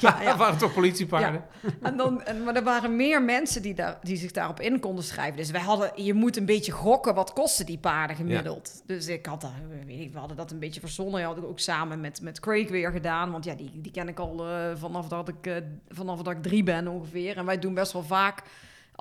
[0.00, 1.44] ja, ja, Dat waren toch politiepaarden?
[1.82, 5.04] En dan, en, maar er waren meer mensen die, daar, die zich daarop in konden
[5.04, 5.36] schrijven.
[5.36, 8.82] Dus wij hadden, je moet een beetje gokken, wat kosten die paarden gemiddeld?
[8.86, 9.50] Dus ik had dat,
[9.86, 11.22] weet ik, we hadden dat een beetje verzonnen.
[11.22, 13.30] Had ik ook samen met, met Craig weer gedaan.
[13.30, 15.56] Want ja, die, die ken ik al eh, vanaf, dat ik, eh,
[15.88, 17.36] vanaf dat ik drie ben ongeveer.
[17.36, 18.42] En wij doen best wel vaak,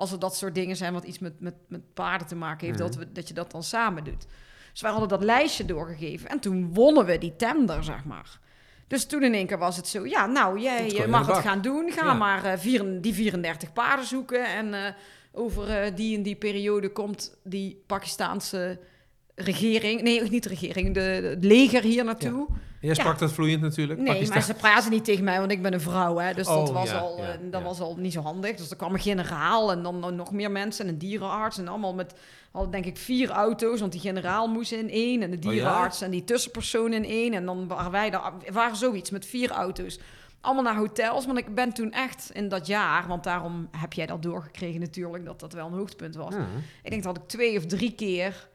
[0.00, 2.78] als er dat soort dingen zijn wat iets met, met, met paarden te maken heeft,
[2.78, 2.88] Mhm.
[2.88, 4.26] dat, we, dat je dat dan samen doet.
[4.72, 6.28] Dus wij hadden dat lijstje doorgegeven.
[6.28, 8.38] En toen wonnen we die tender, zeg maar.
[8.86, 11.60] Dus toen in één keer was het zo, ja, nou, jij in mag het gaan
[11.62, 11.90] doen.
[11.92, 12.14] Ga Ja.
[12.14, 14.44] maar eh, vier, die 34 paarden zoeken.
[14.46, 14.92] En eh,
[15.32, 18.78] over eh, die en die periode komt die Pakistaanse
[19.34, 20.02] regering...
[20.02, 22.46] Nee, niet de regering, de, het leger hier naartoe.
[22.80, 23.98] Jij sprak dat vloeiend natuurlijk.
[23.98, 26.16] Nee, Pakistan- maar ze praten niet tegen mij, want ik ben een vrouw.
[26.18, 28.56] Hè, dus dat, Oh, was, al, eh, dat was al niet zo handig.
[28.56, 31.58] Dus er kwam een generaal en dan, nog meer mensen en een dierenarts.
[31.58, 32.14] En allemaal met,
[32.50, 33.80] al denk ik, vier auto's.
[33.80, 37.34] Want die generaal moest in één en de Oh, dierenarts en die tussenpersoon in één.
[37.34, 39.98] En dan waren wij daar, waren zoiets met vier auto's.
[40.40, 43.06] Allemaal naar hotels, want ik ben toen echt in dat jaar...
[43.08, 46.34] want daarom heb jij dat doorgekregen natuurlijk, dat dat wel een hoogtepunt was.
[46.82, 48.48] Ik denk dat ik twee of drie keer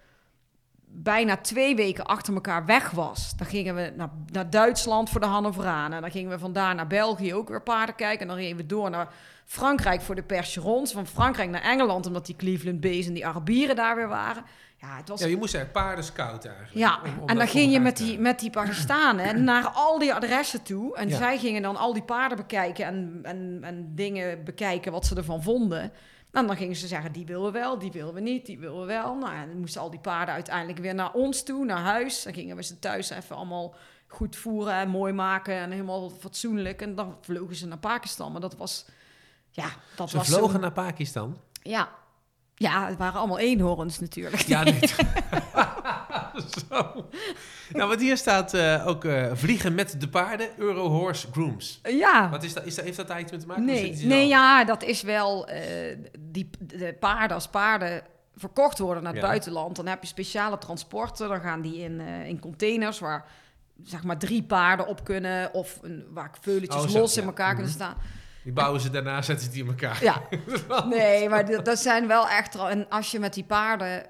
[0.97, 3.33] bijna twee weken achter elkaar weg was.
[3.37, 6.01] Dan gingen we naar, naar Duitsland voor de Hannoveranen.
[6.01, 8.19] Dan gingen we vandaar naar België ook weer paarden kijken.
[8.21, 9.07] En dan gingen we door naar
[9.45, 10.91] Frankrijk voor de Percherons.
[10.91, 14.43] Van Frankrijk naar Engeland, omdat die Cleveland Bays en die Arabieren daar weer waren.
[14.81, 15.19] Ja, het was...
[15.19, 16.79] Ja, je moest eigenlijk paarden scouten eigenlijk.
[16.87, 20.13] Ja, om- om en dan ging je met die, met die Pakistanen naar al die
[20.13, 20.95] adressen toe.
[20.95, 21.17] En Ja.
[21.17, 25.43] zij gingen dan al die paarden bekijken en, en, en dingen bekijken wat ze ervan
[25.43, 25.91] vonden.
[26.35, 28.79] En dan gingen ze zeggen, die willen we wel, die willen we niet, die willen
[28.79, 29.15] we wel.
[29.15, 32.23] Nou, en dan moesten al die paarden uiteindelijk weer naar ons toe, naar huis.
[32.23, 33.75] Dan gingen we ze thuis even allemaal
[34.07, 36.81] goed voeren en mooi maken en helemaal fatsoenlijk.
[36.81, 38.31] En dan vlogen ze naar Pakistan.
[38.31, 38.85] Maar dat was,
[39.49, 41.37] ja, dat Ze was vlogen zo- naar Pakistan.
[41.61, 41.89] Ja.
[42.55, 44.41] ja, het waren allemaal eenhoorns natuurlijk.
[44.41, 44.79] Ja, nee.
[46.69, 47.09] Zo.
[47.73, 51.79] Nou, want hier staat eh, ook eh, vliegen met de paarden, Euro Horse Grooms.
[51.83, 52.29] Ja.
[52.29, 53.65] Wat is dat, is dat, heeft dat daar iets mee te maken?
[53.65, 58.01] Nee, nee ja, dat is wel eh, die, de paarden als paarden
[58.35, 59.27] verkocht worden naar het Ja.
[59.27, 59.75] buitenland.
[59.75, 61.29] Dan heb je speciale transporten.
[61.29, 63.25] Dan gaan die in, in containers waar
[63.83, 65.53] zeg maar drie paarden op kunnen.
[65.53, 67.81] Of een, waar veuletjes Oh, los in elkaar kunnen Mhm.
[67.81, 67.95] staan.
[68.43, 70.03] Die bouwen ze daarna, zetten ze die in elkaar.
[70.03, 70.21] Ja,
[70.89, 72.55] nee, maar dat, dat zijn wel echt...
[72.55, 74.05] En als je met die paarden...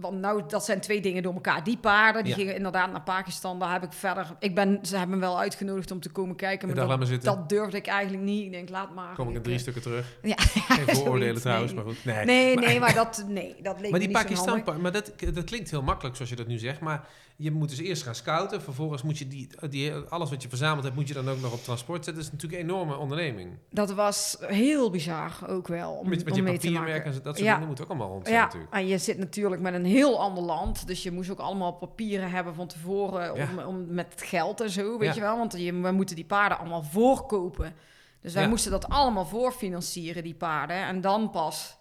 [0.00, 1.64] Want nou, dat zijn twee dingen door elkaar.
[1.64, 2.38] Die paarden, die Ja.
[2.38, 3.58] gingen inderdaad naar Pakistan.
[3.58, 4.26] Daar heb ik verder...
[4.38, 6.68] Ik ben, ze hebben me wel uitgenodigd om te komen kijken.
[6.74, 8.44] Maar dat, dat durfde ik eigenlijk niet.
[8.44, 9.14] Ik denk, laat maar.
[9.14, 10.16] Kom ik in drie stukken terug.
[10.22, 11.84] Ja, Geen vooroordelen zoiets, trouwens, nee.
[11.84, 12.04] maar goed.
[12.04, 15.44] Nee, Nee, maar, nee, maar dat, nee, dat leek maar die Pakistan, maar dat, dat
[15.44, 16.80] klinkt heel makkelijk zoals je dat nu zegt.
[16.80, 18.62] Maar je moet dus eerst gaan scouten.
[18.62, 21.52] Vervolgens moet je die, die, alles wat je verzameld hebt, moet je dan ook nog
[21.52, 22.22] op transport zetten.
[22.22, 23.50] Dat is natuurlijk een enorme onderneming.
[23.70, 27.22] Dat was heel bizar ook wel om, Met, met om je mee papierwerk en dat
[27.24, 27.52] soort Ja.
[27.54, 28.72] dingen moet ook allemaal rond zijn Ja, natuurlijk.
[28.74, 30.86] en je zit natuurlijk met een heel ander land.
[30.86, 33.48] Dus je moest ook allemaal papieren hebben van tevoren Ja.
[33.50, 35.14] om, om, met geld en zo, weet Ja.
[35.14, 35.36] je wel.
[35.38, 37.74] Want je, we moeten die paarden allemaal voorkopen.
[38.20, 38.48] Dus wij Ja.
[38.48, 40.76] moesten dat allemaal voorfinancieren, die paarden.
[40.76, 41.76] En dan pas,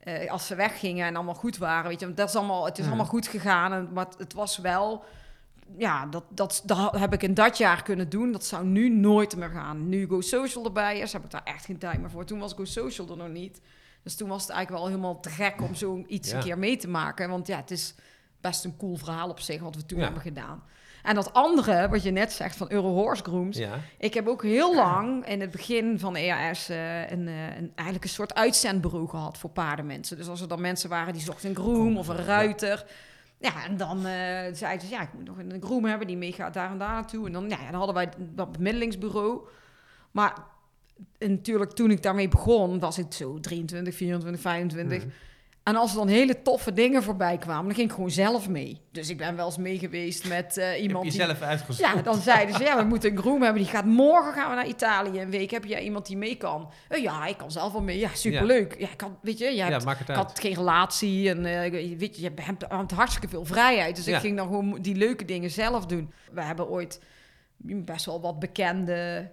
[0.00, 2.04] eh, als ze weggingen en allemaal goed waren, weet je.
[2.06, 3.72] want Dat is allemaal, het is allemaal goed gegaan.
[3.72, 5.04] En, maar het- het was wel...
[5.78, 8.32] Ja, dat, dat, dat heb ik in dat jaar kunnen doen.
[8.32, 9.88] Dat zou nu nooit meer gaan.
[9.88, 12.24] Nu Go Social erbij is, heb ik daar echt geen tijd meer voor.
[12.24, 13.60] Toen was Go Social er nog niet.
[14.04, 16.36] Dus toen was het eigenlijk wel helemaal te gek om zoiets Ja.
[16.36, 17.28] een keer mee te maken.
[17.28, 17.94] Want ja, het is
[18.40, 20.04] best een cool verhaal op zich wat we toen Ja.
[20.04, 20.62] hebben gedaan.
[21.02, 23.56] En dat andere, wat je net zegt van Euro Horse Grooms.
[23.56, 23.78] Ja.
[23.98, 28.04] Ik heb ook heel lang in het begin van EAS eh, een, eh, een, eigenlijk
[28.04, 30.16] een soort uitzendbureau gehad voor paardenmensen.
[30.16, 32.84] Dus als er dan mensen waren die zochten een groom of een ruiter.
[33.38, 34.12] Ja, en dan eh,
[34.52, 37.26] zeiden ze, ja, ik moet nog een groom hebben die meegaat daar en daar naartoe.
[37.26, 39.40] En dan, ja, dan hadden wij dat bemiddelingsbureau.
[40.10, 40.34] Maar
[41.18, 44.98] en natuurlijk, toen ik daarmee begon, was ik zo 23, 24, 25.
[44.98, 45.08] Mhm.
[45.62, 48.80] En als er dan hele toffe dingen voorbij kwamen, dan ging ik gewoon zelf mee.
[48.90, 51.12] Dus ik ben wel eens mee geweest met eh, Je iemand die...
[51.12, 51.94] jezelf uitgezocht.
[51.94, 53.62] Ja, dan zeiden ze, ja, we moeten een groom hebben.
[53.62, 55.50] Die gaat morgen gaan we naar Italië een week.
[55.50, 56.70] Heb jij iemand die mee kan?
[56.88, 57.98] Eh, ja, ik kan zelf wel mee.
[57.98, 58.78] Ja, superleuk.
[58.78, 60.18] Ja, ik kan, weet je, hebt, het ik uit.
[60.18, 63.96] had geen relatie en eh, weet je, je hebt, hebt hartstikke veel vrijheid.
[63.96, 64.14] Dus Ja.
[64.14, 66.12] ik ging dan gewoon die leuke dingen zelf doen.
[66.32, 67.00] We hebben ooit
[67.56, 69.30] best wel wat bekende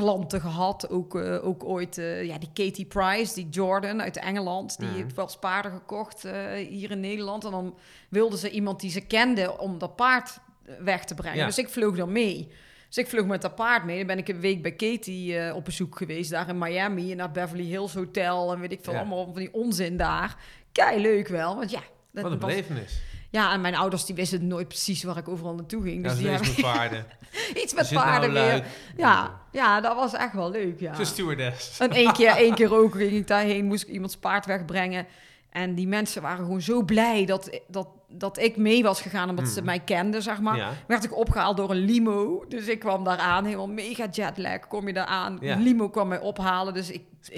[0.00, 0.90] klanten gehad.
[0.90, 4.78] Ook, eh, ook ooit eh, ja, die Katie Price, die Jordan uit Engeland.
[4.78, 4.96] Die Mhm.
[4.96, 6.34] heeft wel eens paarden gekocht eh,
[6.68, 7.44] hier in Nederland.
[7.44, 7.74] En dan
[8.08, 10.38] wilden ze iemand die ze kende om dat paard
[10.80, 11.38] weg te brengen.
[11.38, 11.46] Ja.
[11.46, 12.48] Dus ik vloog dan mee.
[12.86, 13.98] Dus ik vloog met dat paard mee.
[13.98, 17.10] Dan ben ik een week bij Katie op bezoek geweest, daar in Miami.
[17.10, 18.98] En naar Beverly Hills Hotel en weet ik veel, Ja.
[18.98, 20.36] allemaal van die onzin daar.
[20.72, 21.80] Kei leuk wel, want ja...
[22.12, 23.00] dat Wat een belevenis.
[23.30, 26.02] Ja, en mijn ouders die wisten nooit precies waar ik overal naartoe ging.
[26.02, 27.06] Dus Ja, die hebben met paarden.
[27.62, 28.64] iets met Zit nou paarden weer.
[28.96, 30.94] Ja, ja, dat was echt wel leuk, ja.
[30.94, 31.78] Zo'n stewardess.
[31.78, 35.06] En één keer, één keer ook ging ik daarheen, moest ik iemands paard wegbrengen.
[35.50, 39.48] En die mensen waren gewoon zo blij dat, dat, dat ik mee was gegaan, omdat
[39.48, 39.64] ze Mhm.
[39.64, 40.56] mij kenden, zeg maar.
[40.56, 40.72] Ja.
[40.86, 42.44] Werd ik opgehaald door een limo.
[42.48, 44.58] Dus ik kwam daar aan, helemaal mega jetlag.
[44.68, 45.38] Kom je daar aan?
[45.40, 45.56] Ja.
[45.56, 46.74] Limo kwam mij ophalen.
[46.74, 47.30] Dus ik, Dat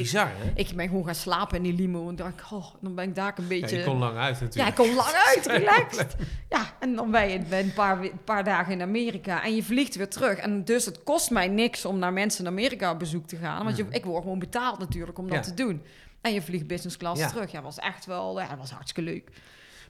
[0.54, 2.08] ik, ik ben gewoon gaan slapen in die limo.
[2.08, 3.76] En dacht ik, oh, dan ben ik daar een Ja, beetje...
[3.78, 4.78] je kon lang uit Ja, natuurlijk.
[4.78, 6.16] ik kom lang uit, relaxed.
[6.48, 9.62] Ja, en dan ben je ben een, paar, een paar dagen in Amerika en je
[9.62, 10.38] vliegt weer terug.
[10.38, 13.64] En dus het kost mij niks om naar mensen in Amerika op bezoek te gaan.
[13.64, 13.92] Want je, Mhm.
[13.92, 15.42] ik word gewoon betaald natuurlijk om dat Ja.
[15.42, 15.82] te doen.
[16.20, 17.28] En je vliegt business class Ja.
[17.28, 17.50] terug.
[17.52, 19.28] Ja, was echt wel, ja, was hartstikke leuk.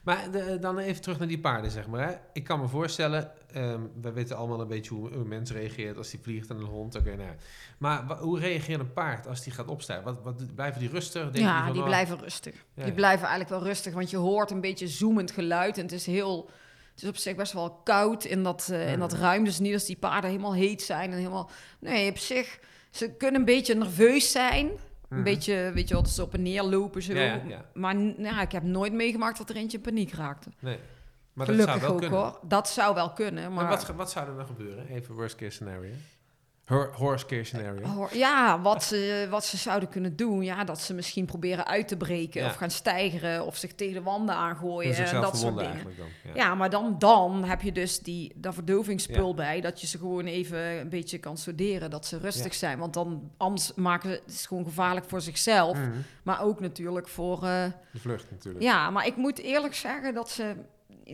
[0.03, 2.07] Maar de- dan even terug naar die paarden, zeg maar.
[2.07, 2.15] Hè.
[2.33, 6.09] Ik kan me voorstellen, ehm, we weten allemaal een beetje hoe een mens reageert als
[6.09, 6.95] die vliegt en een hond.
[6.95, 7.29] Oké, nou.
[7.77, 10.05] Maar hoe reageert een paard als die gaat opstijgen?
[10.05, 11.23] Wat, wat, blijven die rustig?
[11.23, 12.65] Denken ja, van, die oh, blijven rustig.
[12.73, 15.77] Ja, die blijven eigenlijk wel rustig, want je hoort een beetje zoemend geluid.
[15.77, 16.49] En het is heel...
[16.93, 19.43] Het is op zich best wel koud in dat, eh, in dat ruim.
[19.43, 21.49] Dus niet als die paarden helemaal heet zijn en helemaal...
[21.79, 22.59] Nee, op zich...
[22.91, 24.69] Ze kunnen een beetje nerveus zijn.
[25.13, 25.23] Een Mhm.
[25.23, 27.13] beetje, weet je wel, dat ze op en neer lopen zo.
[27.13, 27.65] Ja, ja, ja.
[27.73, 30.49] Maar nou, ik heb nooit meegemaakt dat er eentje in paniek raakte.
[30.59, 30.77] Nee.
[31.33, 32.19] Maar dat Gelukkig zou wel ook kunnen.
[32.19, 32.39] hoor.
[32.47, 33.43] Dat zou wel kunnen.
[33.53, 34.87] Maar Maar wat, wat zou er dan gebeuren?
[34.87, 35.91] Even worst case scenario.
[36.73, 37.87] Hor- Horse case scenario.
[37.87, 40.43] Hoor- ja, wat ze, wat ze zouden kunnen doen.
[40.43, 42.41] Ja, dat ze misschien proberen uit te breken.
[42.41, 42.47] Ja.
[42.47, 43.45] Of gaan stijgeren.
[43.45, 44.95] Of zich tegen de wanden aangooien.
[44.95, 45.83] En dat soort dingen.
[45.97, 46.07] dan.
[46.23, 46.31] Ja.
[46.35, 49.61] Ja, maar dan, dan heb je dus die, dat verdovingsspul bij.
[49.61, 51.89] Dat je ze gewoon even een beetje kan studeren.
[51.89, 52.77] Dat ze rustig zijn.
[52.79, 55.77] Want dan, anders maken ze het is gewoon gevaarlijk voor zichzelf.
[55.77, 55.91] Mhm.
[56.23, 57.43] Maar ook natuurlijk voor...
[57.43, 58.63] eh, De vlucht natuurlijk.
[58.63, 60.55] Ja, maar ik moet eerlijk zeggen dat ze,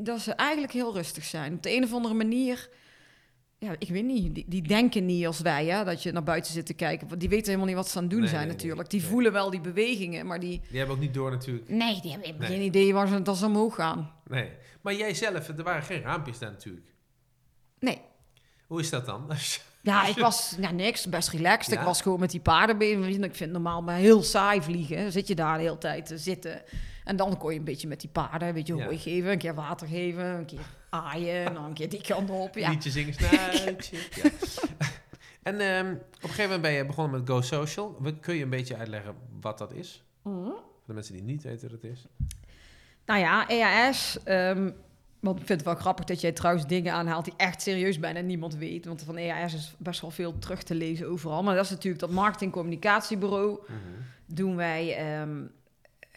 [0.02, 1.54] dat ze eigenlijk heel rustig zijn.
[1.54, 2.69] Op de een of andere manier,
[3.60, 6.54] ja, ik weet niet, die, die denken niet als wij, hè, dat je naar buiten
[6.54, 7.08] zit te kijken.
[7.08, 8.91] Want die weten helemaal niet wat ze aan het doen Nee, zijn nee, natuurlijk.
[8.91, 9.00] nee.
[9.00, 10.62] Die voelen wel die bewegingen, maar die...
[10.69, 11.69] Die hebben ook niet door natuurlijk.
[11.69, 14.12] Nee, die hebben geen idee waar ze, dat ze omhoog gaan.
[14.28, 14.50] Nee.
[14.82, 16.93] Maar jij zelf, er waren geen raampjes daar natuurlijk.
[17.80, 18.02] Nee.
[18.67, 19.28] Hoe is dat dan?
[19.82, 21.74] Ja, ik was ja, niks, best relaxed.
[21.74, 21.80] Ja?
[21.80, 23.24] Ik was gewoon met die paardenbeen.
[23.24, 25.12] Ik vind normaal maar heel saai vliegen.
[25.12, 26.62] Zit je daar de hele tijd te zitten.
[27.04, 28.84] En dan kon je een beetje met die paarden, een beetje Ja.
[28.84, 32.30] hooi geven, een keer water geven, een keer aaien, en dan een keer die kant
[32.30, 32.56] op.
[32.56, 33.97] Ja, Liedje zingen, snuitje.
[34.23, 34.30] ja.
[35.43, 37.97] En ehm, op een gegeven moment ben je begonnen met Go Social.
[37.99, 40.04] We- Kun je een beetje uitleggen wat dat is?
[40.23, 40.36] Mhm.
[40.45, 42.06] Voor de mensen die niet weten wat het is.
[43.06, 44.17] Nou ja, EAS.
[44.23, 44.71] ehm,
[45.19, 48.19] want ik vind het wel grappig dat jij trouwens dingen aanhaalt die echt serieus bijna
[48.19, 48.86] niemand weet.
[48.86, 51.43] Want van EAS is best wel veel terug te lezen overal.
[51.43, 53.60] Maar dat is natuurlijk dat marketing-communicatiebureau.
[53.67, 53.78] Mhm.
[54.25, 55.41] Doen wij ehm,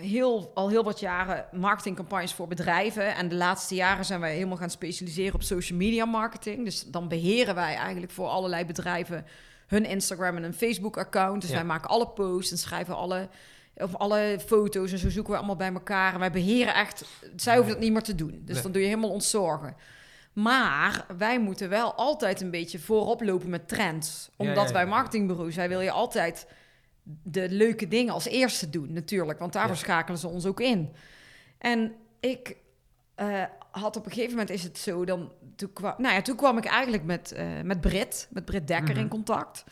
[0.02, 3.14] heel, al heel wat jaren marketingcampagnes voor bedrijven.
[3.14, 6.64] En de laatste jaren zijn wij helemaal gaan specialiseren op social media marketing.
[6.64, 9.26] Dus dan beheren wij eigenlijk voor allerlei bedrijven
[9.66, 11.40] hun Instagram en een Facebook account.
[11.40, 11.56] Dus Ja.
[11.56, 13.28] wij maken alle posts en schrijven alle,
[13.76, 16.12] of alle foto's en zo zoeken we allemaal bij elkaar.
[16.14, 17.04] En wij beheren echt,
[17.36, 18.42] zij hoeven dat niet meer te doen.
[18.44, 18.62] Dus Nee.
[18.62, 19.76] dan doe je helemaal ontzorgen.
[20.32, 24.30] Maar wij moeten wel altijd een beetje voorop lopen met trends.
[24.36, 26.46] Omdat ja, ja, wij marketingbureaus, wij wil je altijd
[27.22, 29.38] de leuke dingen als eerste doen, natuurlijk.
[29.38, 29.78] Want daarvoor Ja.
[29.80, 30.92] schakelen ze ons ook in.
[31.58, 32.56] En ik
[33.14, 36.36] eh, had op een gegeven moment is het zo, dan, toen, kwam, nou ja, toen
[36.36, 39.00] kwam ik eigenlijk met, eh met Brit, met Brit Dekker Mhm.
[39.02, 39.64] in contact.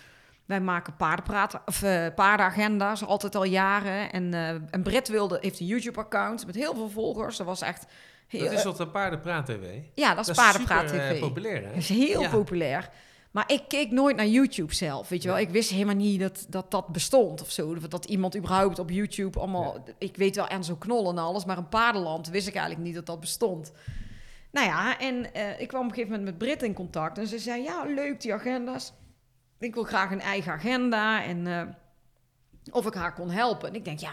[0.44, 4.12] Wij maken paardenpraten, of eh paardenagenda's, altijd al jaren.
[4.12, 4.34] En,
[4.70, 7.36] en Brit wilde, heeft een YouTube-account met heel veel volgers.
[7.36, 7.86] Dat was echt
[8.26, 8.44] heel...
[8.44, 9.78] Dat is wat een paardenpraat TV.
[9.94, 11.20] ja, dat is Dat Paardenpraat super, eh, TV.
[11.20, 11.68] populair, hè?
[11.68, 12.30] Dat is heel Ja.
[12.30, 12.90] populair.
[13.30, 15.36] Maar ik keek nooit naar YouTube zelf, weet je wel.
[15.36, 15.46] Ja.
[15.46, 17.70] Ik wist helemaal niet dat, dat dat bestond of zo.
[17.70, 19.84] Of dat iemand überhaupt op YouTube allemaal...
[19.98, 23.06] Ik weet wel Enzo Knol en alles, maar een paardenland wist ik eigenlijk niet dat
[23.06, 23.72] dat bestond.
[24.50, 27.18] Nou ja, en eh, ik kwam op een gegeven moment met Brit in contact.
[27.18, 28.92] En ze zei, ja, leuk die agenda's.
[29.58, 31.24] Ik wil graag een eigen agenda.
[31.24, 31.62] En eh,
[32.70, 33.68] of ik haar kon helpen.
[33.68, 34.12] En ik denk, ja,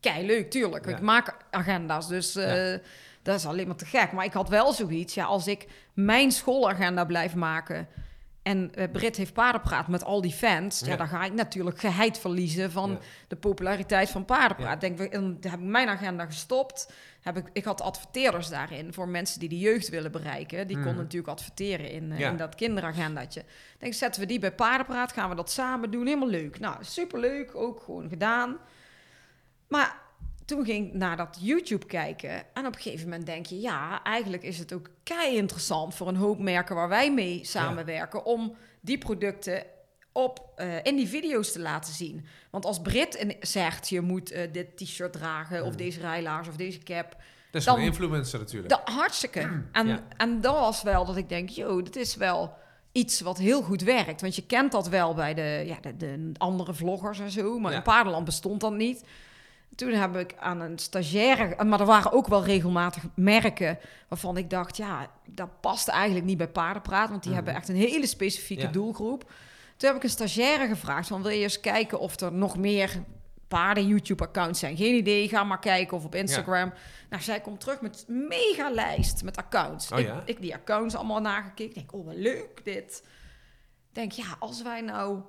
[0.00, 0.84] kei leuk, tuurlijk.
[0.84, 0.96] Ja.
[0.96, 2.74] Ik maak agenda's, dus eh,
[3.22, 4.12] dat is alleen maar te gek.
[4.12, 7.88] Maar ik had wel zoiets, ja, als ik mijn schoolagenda blijf maken...
[8.46, 10.80] en eh, Brit heeft paardenpraat met al die fans...
[10.80, 10.86] Ja.
[10.86, 10.96] Ja.
[10.96, 12.98] dan ga ik natuurlijk geheid verliezen van Ja.
[13.28, 14.82] de populariteit van paardenpraat.
[14.82, 14.88] Ja.
[14.88, 16.92] Denk, en dan heb ik mijn agenda gestopt.
[17.20, 20.66] Heb ik, ik had adverteerders daarin voor mensen die de jeugd willen bereiken.
[20.66, 20.84] Die Mhm.
[20.86, 23.44] konden natuurlijk adverteren in, eh, in dat kinderagendaatje.
[23.78, 26.06] Denk, zetten we die bij paardenpraat, gaan we dat samen doen.
[26.06, 26.58] Helemaal leuk.
[26.58, 28.56] Nou, superleuk, ook gewoon gedaan.
[29.68, 29.96] Maar
[30.46, 32.30] toen ging ik naar dat YouTube kijken.
[32.54, 36.08] En op een gegeven moment denk je, ja, eigenlijk is het ook kei interessant voor
[36.08, 38.24] een hoop merken waar wij mee samenwerken.
[38.24, 39.62] Om die producten
[40.12, 42.26] op, eh, in die video's te laten zien.
[42.50, 45.76] Want als Brit zegt, je moet eh, dit t-shirt dragen, of Mm.
[45.76, 47.10] deze rijlaars, of deze cap.
[47.50, 48.68] Dat is Dan- een influencer natuurlijk.
[48.68, 49.62] Dat, hartstikke.
[49.72, 50.02] En, Ja.
[50.16, 52.54] en dat was wel dat ik denk, joh, dit is wel
[52.92, 54.20] iets wat heel goed werkt.
[54.20, 57.58] Want je kent dat wel bij de, ja, de, de andere vloggers en zo.
[57.58, 57.76] Maar Ja.
[57.76, 59.04] in Paardenland bestond dat niet.
[59.74, 61.64] Toen heb ik aan een stagiaire...
[61.64, 64.76] Maar er waren ook wel regelmatig merken waarvan ik dacht...
[64.76, 67.08] ja, dat past eigenlijk niet bij paardenpraat...
[67.10, 67.40] want die Mhm.
[67.44, 68.68] hebben echt een hele specifieke Ja.
[68.70, 69.20] doelgroep.
[69.76, 71.08] Toen heb ik een stagiaire gevraagd...
[71.08, 73.02] van wil je eens kijken of er nog meer
[73.48, 74.76] paarden-YouTube-accounts zijn?
[74.76, 76.72] Geen idee, ga maar kijken of op Instagram.
[77.10, 79.92] Nou, zij komt terug met een mega lijst met accounts.
[79.92, 80.22] Oh ik, ja?
[80.24, 81.68] ik die accounts allemaal nagekeken.
[81.68, 83.02] Ik denk, oh, wat leuk dit.
[83.88, 85.20] Ik denk, ja, als wij nou...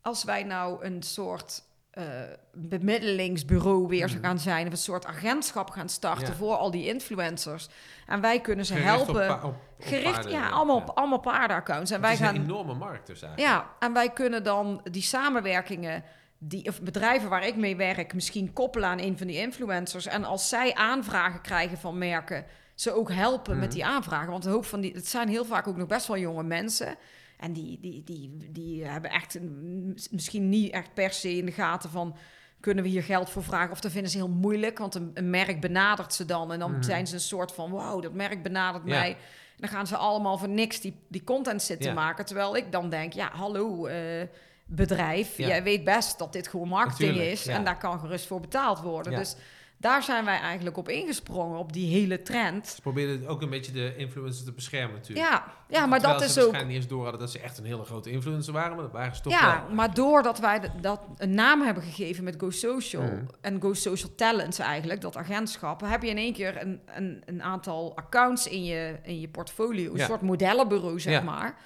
[0.00, 1.62] Als wij nou een soort
[1.98, 2.04] eh,
[2.52, 4.24] bemiddelingsbureau weer Mhm.
[4.24, 4.66] gaan zijn...
[4.66, 6.34] of een soort agentschap gaan starten Ja.
[6.34, 7.68] voor al die influencers...
[8.06, 9.26] en wij kunnen ze Gericht helpen...
[9.26, 10.76] pa- op- op gericht, paarden, ja, allemaal.
[10.76, 11.90] Op, allemaal paardenaccounts.
[11.90, 12.34] En wij is gaan...
[12.34, 13.52] een enorme markt dus eigenlijk.
[13.54, 16.04] Ja, en wij kunnen dan die samenwerkingen,
[16.38, 20.06] die, of bedrijven waar ik mee werk, misschien koppelen aan een van die influencers.
[20.06, 23.60] En als zij aanvragen krijgen van merken, ze ook helpen Mhm.
[23.60, 24.30] met die aanvragen.
[24.30, 26.96] Want een hoop van die, het zijn heel vaak ook nog best wel jonge mensen.
[27.38, 31.52] En die, die, die, die hebben echt een- misschien niet echt per se in de
[31.52, 32.16] gaten van.
[32.60, 33.70] Kunnen we hier geld voor vragen?
[33.70, 36.52] Of dat vinden ze heel moeilijk, want een, een merk benadert ze dan.
[36.52, 36.82] En dan Mhm.
[36.82, 38.98] zijn ze een soort van: wow, dat merk benadert Ja.
[38.98, 39.10] mij.
[39.10, 39.16] En
[39.56, 41.94] dan gaan ze allemaal voor niks die, die content zitten Ja.
[41.94, 42.24] maken.
[42.24, 44.26] Terwijl ik dan denk, ja, hallo eh,
[44.66, 45.36] bedrijf.
[45.36, 45.46] Ja.
[45.46, 47.46] Jij weet best dat dit gewoon marketing Natuurlijk, is.
[47.46, 49.14] En daar kan gerust voor betaald worden.
[49.14, 49.36] Dus
[49.80, 52.66] daar zijn wij eigenlijk op ingesprongen, op die hele trend.
[52.68, 55.28] Ze probeerden ook een beetje de influencers te beschermen natuurlijk.
[55.28, 56.50] Ja, ja maar Terwijl dat ze is ook...
[56.50, 58.92] waarschijnlijk niet eens door hadden dat ze echt een hele grote influencer waren, maar dat
[58.92, 59.74] waren ze toch Ja, wel.
[59.74, 63.24] maar doordat wij de- dat een naam hebben gegeven met Go Social Mhm.
[63.40, 67.42] en Go Social Talents eigenlijk, dat agentschap, heb je in één keer een, een, een
[67.42, 70.06] aantal accounts in je, in je portfolio, een Ja.
[70.06, 71.20] soort modellenbureau zeg Ja.
[71.20, 71.56] maar.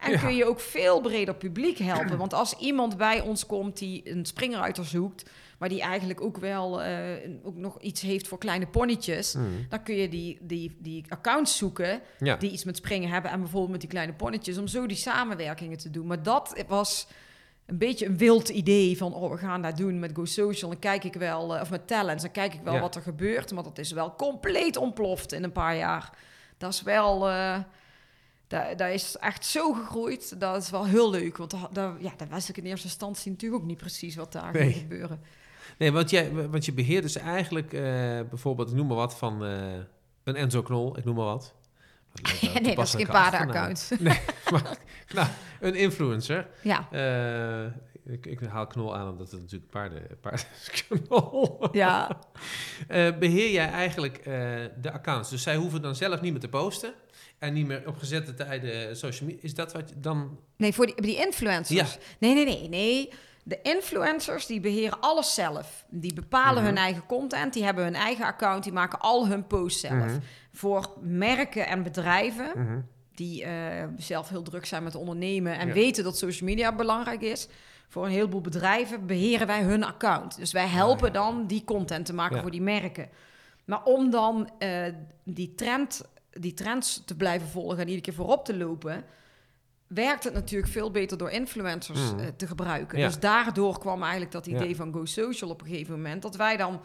[0.00, 0.18] En Ja.
[0.18, 2.16] kun je ook veel breder publiek helpen.
[2.18, 6.82] Want als iemand bij ons komt die een springruiter zoekt, maar die eigenlijk ook wel
[6.82, 6.98] eh,
[7.42, 9.44] ook nog iets heeft voor kleine ponnetjes, Mhm.
[9.68, 12.36] dan kun je die, die, die accounts zoeken Ja.
[12.36, 15.78] die iets met springen hebben en bijvoorbeeld met die kleine ponnetjes, om zo die samenwerkingen
[15.78, 16.06] te doen.
[16.06, 17.06] Maar dat was
[17.66, 20.70] een beetje een wild idee van, oh, we gaan dat doen met Go Social.
[20.70, 22.80] Dan kijk ik wel, eh, of met Talents, dan kijk ik wel Ja.
[22.80, 23.52] wat er gebeurt.
[23.52, 26.10] Maar dat is wel compleet ontploft in een paar jaar.
[26.58, 27.58] Dat is wel, eh
[28.50, 30.40] dat, dat is echt zo gegroeid.
[30.40, 33.30] Dat is wel heel leuk, want dat, dat- ja, dat wist ik in eerste instantie
[33.30, 34.62] natuurlijk ook niet precies wat daar Nee.
[34.72, 35.20] ging gebeuren.
[35.78, 37.80] Nee, want, jij, want je beheert dus eigenlijk eh,
[38.30, 39.72] bijvoorbeeld, ik noem maar wat, van eh,
[40.24, 41.54] een Enzo Knol, ik noem maar wat.
[42.40, 43.88] Wel nee, dat is geen paardenaccount.
[43.90, 44.16] achternaam.
[45.14, 45.28] Nou,
[45.60, 46.46] een influencer.
[46.62, 47.72] Ja, Eh,
[48.06, 51.68] ik, ik haal Knol aan omdat het natuurlijk paarden, paarden is Knol.
[51.72, 52.18] ja.
[52.88, 54.24] Eh, beheer jij eigenlijk eh,
[54.80, 55.30] de accounts?
[55.30, 56.92] Dus zij hoeven dan zelf niet meer te posten
[57.38, 59.42] en niet meer op gezette tijden social media.
[59.44, 60.38] Is dat wat je dan...
[60.56, 61.98] Nee, voor die, die influencers.
[62.18, 63.08] Nee, nee, nee, nee.
[63.44, 65.84] De influencers die beheren alles zelf.
[65.90, 66.64] Die bepalen Mhm.
[66.64, 69.94] hun eigen content, die hebben hun eigen account, die maken al hun posts zelf.
[70.06, 70.18] Mhm.
[70.52, 72.80] Voor merken en bedrijven Mhm.
[73.14, 75.72] die eh, zelf heel druk zijn met ondernemen en Ja.
[75.74, 77.48] weten dat social media belangrijk is.
[77.90, 80.36] Voor een heleboel bedrijven beheren wij hun account.
[80.36, 81.20] Dus wij helpen Ah, ja.
[81.20, 82.42] dan die content te maken Ja.
[82.42, 83.08] voor die merken.
[83.64, 84.82] Maar om dan eh,
[85.24, 89.04] die, trend, die trends te blijven volgen en iedere keer voorop te lopen,
[89.86, 92.18] werkt het natuurlijk veel beter door influencers Mhm.
[92.20, 92.98] eh, te gebruiken.
[92.98, 96.22] Dus daardoor kwam eigenlijk dat idee van Go Social op een gegeven moment.
[96.22, 96.80] Dat wij dan,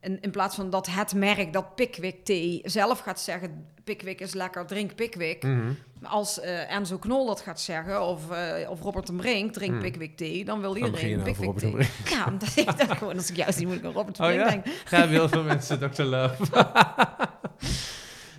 [0.00, 3.66] in, in plaats van dat het merk, dat Pickwick thee, zelf gaat zeggen...
[3.88, 5.42] Pickwick is lekker, drink Pickwick.
[5.42, 5.72] Mhm.
[6.02, 9.80] Als eh, Enzo Knol dat gaat zeggen, of, eh, of Robert de Brink, drink Hmm.
[9.82, 11.88] Pickwick thee, dan wil iedereen nou Pickwick thee.
[12.14, 14.28] Ja, omdat ik dacht gewoon, als ik juist niet moet ik aan Robert de Oh
[14.28, 14.50] Brink ja?
[14.50, 14.72] denken.
[14.90, 16.02] Ja, heel veel mensen, Dr.
[16.02, 16.44] Love.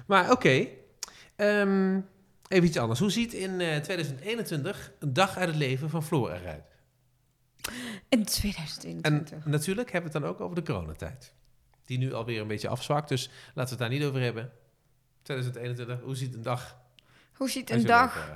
[0.07, 0.67] maar oké.
[1.35, 1.99] Ehm,
[2.47, 2.99] Even iets anders.
[2.99, 6.63] Hoe ziet in eh, 2021 een dag uit het leven van Floor eruit?
[8.09, 9.45] In En 2021.
[9.45, 11.33] natuurlijk hebben we het dan ook over de coronatijd.
[11.85, 14.51] Die nu alweer een beetje afzwakt, dus laten we het daar niet over hebben.
[15.21, 16.77] 2021, hoe ziet een dag
[17.34, 18.32] Hoe ziet een je dag...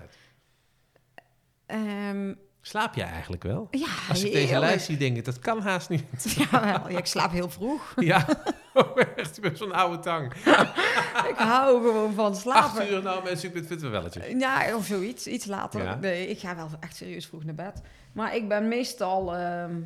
[1.65, 2.34] ehm,
[2.65, 3.67] Slaap jij eigenlijk wel?
[3.72, 6.04] ja, Als ik deze lijst zie, denk ik, dat kan haast niet.
[6.38, 7.93] Jawel, ja, ik slaap heel vroeg.
[8.12, 8.26] ja,
[8.74, 10.34] oh, echt, je bent zo'n oude tang.
[11.32, 12.91] ik hou gewoon van Acht slapen.
[12.91, 14.38] uur, nou mensen, ik vind het wel welletje.
[14.38, 15.28] Ja, of zoiets.
[15.28, 15.84] Iets later.
[15.84, 15.96] Ja.
[15.96, 17.82] Nee, ik ga wel echt serieus vroeg naar bed.
[18.13, 19.82] Maar ik ben meestal ehm,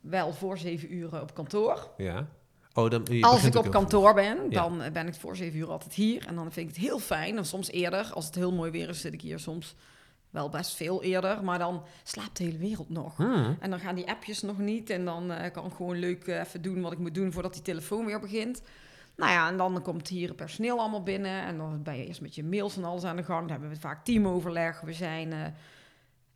[0.00, 1.90] wel voor zeven uur op kantoor.
[1.96, 2.26] Ja.
[2.84, 5.94] Oh, dan, Als ik op kantoor ben, dan eh, ben ik voor zeven uur altijd
[5.94, 6.26] hier.
[6.26, 7.36] En dan vind ik het heel fijn.
[7.36, 8.10] En soms eerder.
[8.12, 9.74] Als het heel mooi weer is, zit ik hier soms
[10.30, 11.44] wel best veel eerder.
[11.44, 13.16] Maar dan slaapt de hele wereld nog.
[13.16, 13.56] Hmm.
[13.60, 14.90] En dan gaan die appjes nog niet.
[14.90, 17.52] En dan eh, kan ik gewoon leuk eh, even doen wat ik moet doen voordat
[17.52, 18.62] die telefoon weer begint.
[19.16, 21.42] Nou ja, en dan komt hier het personeel allemaal binnen.
[21.42, 23.40] En dan ben je eerst met je mails en alles aan de gang.
[23.40, 24.80] Dan hebben we vaak teamoverleg.
[24.80, 25.38] We zijn eh,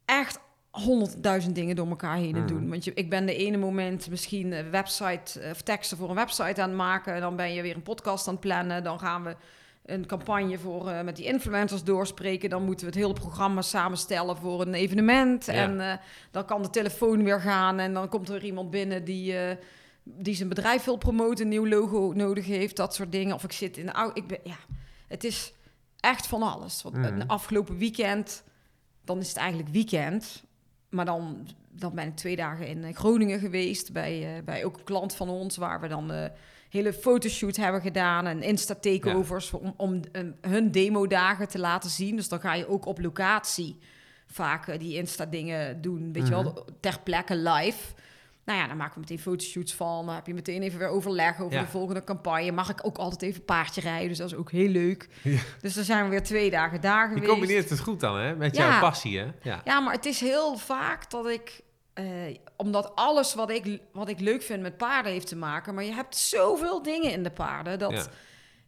[0.04, 0.40] echt
[0.82, 2.46] honderdduizend dingen door elkaar heen Mhm.
[2.46, 2.68] doen.
[2.68, 6.14] Want je, ik ben de ene moment misschien een website eh, of teksten voor een
[6.14, 7.20] website aan het maken.
[7.20, 8.84] Dan ben je weer een podcast aan het plannen.
[8.84, 9.36] Dan gaan we
[9.84, 12.50] een campagne voor, eh, met die influencers doorspreken.
[12.50, 15.46] Dan moeten we het hele programma samenstellen voor een evenement.
[15.46, 15.52] Ja.
[15.52, 15.96] En eh,
[16.30, 17.78] dan kan de telefoon weer gaan.
[17.78, 19.56] En dan komt er weer iemand binnen die, eh,
[20.02, 23.34] die zijn bedrijf wil promoten, een nieuw logo nodig heeft, dat soort dingen.
[23.34, 24.20] Of ik zit in de auto.
[24.20, 24.56] Ik ben, ja,
[25.08, 25.52] het is
[26.00, 26.82] echt van alles.
[26.82, 27.04] Want Mhm.
[27.04, 28.42] een afgelopen weekend,
[29.04, 30.42] dan is het eigenlijk weekend.
[30.94, 34.76] Maar dan, dan ben ik twee dagen in eh, Groningen geweest bij, eh, bij ook
[34.76, 36.24] een klant van ons, waar we dan eh
[36.68, 42.16] hele fotoshoot hebben gedaan en Insta-takeovers om, om eh, hun demo-dagen te laten zien.
[42.16, 43.78] Dus dan ga je ook op locatie
[44.26, 46.42] vaak die Insta-dingen doen, weet je Mhm.
[46.44, 47.94] wel, ter plekke live.
[48.44, 50.06] Nou ja, dan maken we meteen fotoshoots van.
[50.06, 51.62] Dan heb je meteen even weer overleg over Ja.
[51.62, 52.52] de volgende campagne.
[52.52, 55.08] Mag ik ook altijd even paardje rijden, dus dat is ook heel leuk.
[55.22, 55.40] Ja.
[55.60, 57.30] Dus dan zijn we weer twee dagen daar Je geweest.
[57.30, 58.36] combineert het goed dan, hè?
[58.36, 58.68] Met Ja.
[58.70, 59.26] jouw passie, hè?
[59.42, 59.60] Ja.
[59.64, 61.60] Ja, maar het is heel vaak dat ik...
[61.94, 62.04] eh,
[62.56, 65.74] omdat alles wat ik, wat ik leuk vind met paarden heeft te maken...
[65.74, 67.78] maar je hebt zoveel dingen in de paarden...
[67.78, 68.10] dat,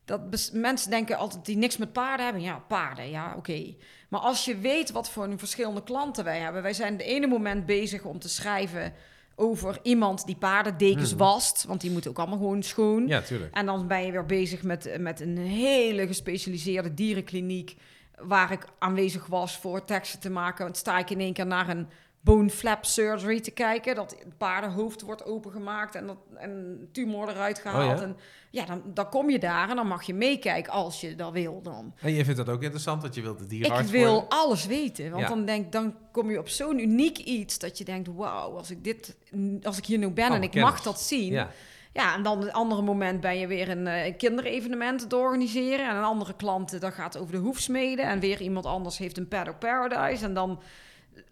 [0.05, 2.43] dat mensen denken altijd die niks met paarden hebben.
[2.43, 3.75] Ja, paarden, ja, oké.
[4.09, 6.63] Maar als je weet wat voor een verschillende klanten wij hebben...
[6.63, 8.95] wij zijn het ene moment bezig om te schrijven...
[9.37, 11.19] over iemand die paardendekens Mhm.
[11.19, 11.65] wast...
[11.65, 13.07] want die moeten ook allemaal gewoon schoon...
[13.07, 13.55] Ja, tuurlijk.
[13.55, 17.77] En dan ben je weer bezig met, met een hele gespecialiseerde dierenkliniek.
[18.19, 20.65] Waar ik aanwezig was voor teksten te maken.
[20.65, 21.89] Want sta ik in één keer naar een
[22.27, 23.95] bone flap surgery te kijken.
[23.95, 27.93] Dat het paardenhoofd wordt opengemaakt en dat en een tumor eruit gehaald.
[27.93, 28.03] Oh ja?
[28.03, 28.17] En
[28.51, 31.63] ja, dan, dan kom je daar en dan mag je meekijken als je dat wil
[31.63, 31.95] dan.
[32.01, 34.29] En je vindt dat ook interessant, want je wilt Ik dierenarts wil worden?
[34.29, 35.11] alles weten.
[35.11, 35.29] Want Ja.
[35.29, 38.85] dan, denk, dan kom je op zo'n uniek iets dat je denkt: wauw, als ik
[38.85, 39.17] dit,
[39.63, 41.33] als ik hier nu ben en Allemaal ik mag dat zien.
[41.33, 41.51] Ja.
[41.93, 45.89] Ja, en dan een andere moment ben je weer een eh, kinderevenement te organiseren.
[45.89, 48.05] En een andere klant, dat gaat over de hoefsmeden.
[48.07, 50.25] En weer iemand anders heeft een Paddock Paradise.
[50.25, 50.61] En dan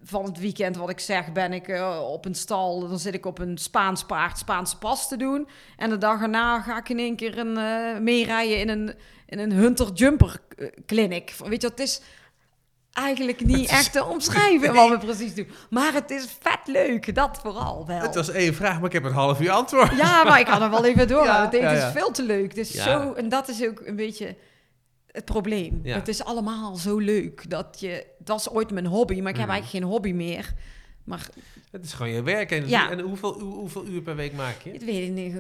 [0.05, 2.89] van het weekend, wat ik zeg, ben ik eh, op een stal.
[2.89, 5.49] Dan zit ik op een Spaans paard Spaanse pas te doen.
[5.77, 8.95] En de dag erna ga ik in één keer een, eh, meerijden in een,
[9.27, 11.35] in een Hunter Jumper eh, clinic.
[11.45, 12.01] Weet je, het is
[12.93, 15.49] eigenlijk niet echt te omschrijven wat we precies doen.
[15.71, 18.01] Maar het is vet leuk, dat vooral wel.
[18.01, 19.97] Het was één vraag, maar ik heb een half uur antwoord.
[19.97, 21.25] Ja, maar ik kan er wel even door.
[21.35, 21.93] Ja, het ja, is ja.
[21.93, 22.49] veel te leuk.
[22.49, 24.37] Het is zo, en dat is ook een beetje
[25.15, 25.81] het probleem.
[25.83, 25.95] Ja.
[25.95, 27.51] Het is allemaal zo leuk.
[27.51, 29.55] Dat je, het was ooit mijn hobby, maar ik heb Mhm.
[29.55, 30.53] eigenlijk geen hobby meer.
[31.05, 31.29] Maar
[31.71, 32.51] Het is gewoon je werk.
[32.51, 32.91] En, Ja.
[32.91, 34.71] en hoeveel, hoe- hoeveel uur per week maak je?
[34.73, 35.35] het weet ik niet.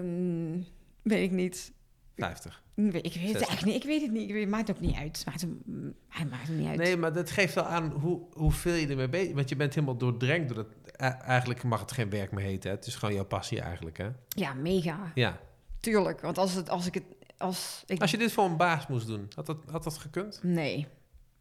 [1.02, 1.72] Weet ik niet.
[2.16, 2.62] 50.
[2.74, 3.32] Ik weet het 60.
[3.32, 3.74] eigenlijk niet.
[3.74, 4.30] Ik weet het niet.
[4.32, 5.16] Het maakt ook niet uit.
[5.16, 6.78] Het maakt, hem- hij maakt hem niet uit.
[6.78, 9.96] Nee, maar dat geeft wel aan hoe, hoeveel je ermee bezig Want je bent helemaal
[9.96, 10.66] doordrenkt door dat...
[10.96, 12.70] e- Eigenlijk mag het geen werk meer heten.
[12.70, 12.76] Hè?
[12.76, 14.08] Het is gewoon jouw passie eigenlijk, hè?
[14.28, 15.12] Ja, mega.
[15.14, 15.40] Ja.
[15.80, 16.20] Tuurlijk.
[16.20, 17.04] Want als, het, als ik het...
[17.38, 20.40] Als ik, Als je dit voor een baas moest doen, had dat, had dat gekund?
[20.42, 20.86] Nee.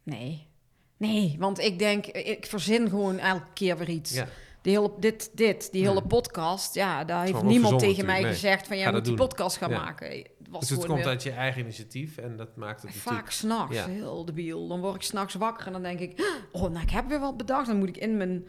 [0.03, 0.47] Nee.
[0.97, 2.05] Nee, want ik denk...
[2.07, 4.13] Ik verzin gewoon elke keer weer iets.
[4.13, 4.27] Ja.
[4.61, 6.07] Die hele, dit, dit, die hele Hmm.
[6.07, 8.31] podcast, ja, daar heeft niemand tegen mij nee.
[8.31, 9.27] gezegd van jij Ga moet die doen.
[9.27, 9.77] podcast gaan Ja.
[9.77, 10.07] maken.
[10.17, 13.03] Het was Dus het komt weer- uit je eigen initiatief en dat maakt het vaak
[13.05, 13.31] natuurlijk...
[13.31, 13.87] s'nachts, Ja.
[13.87, 14.67] heel debiel.
[14.67, 17.37] Dan word ik s'nachts wakker en dan denk ik, oh, nou, ik heb weer wat
[17.37, 17.67] bedacht.
[17.67, 18.47] Dan moet ik in mijn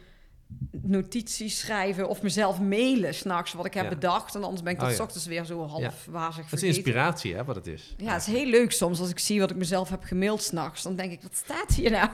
[0.83, 3.89] notities schrijven of mezelf mailen s'nachts wat ik heb Ja.
[3.91, 4.35] bedacht.
[4.35, 5.03] En anders ben ik dat Oh, ja.
[5.03, 7.95] ochtends weer zo half wazig Het is inspiratie, hè, wat het is.
[7.97, 10.83] Ja, het is heel leuk soms als ik zie wat ik mezelf heb gemaild s'nachts.
[10.83, 12.09] Dan denk ik, wat staat hier nou?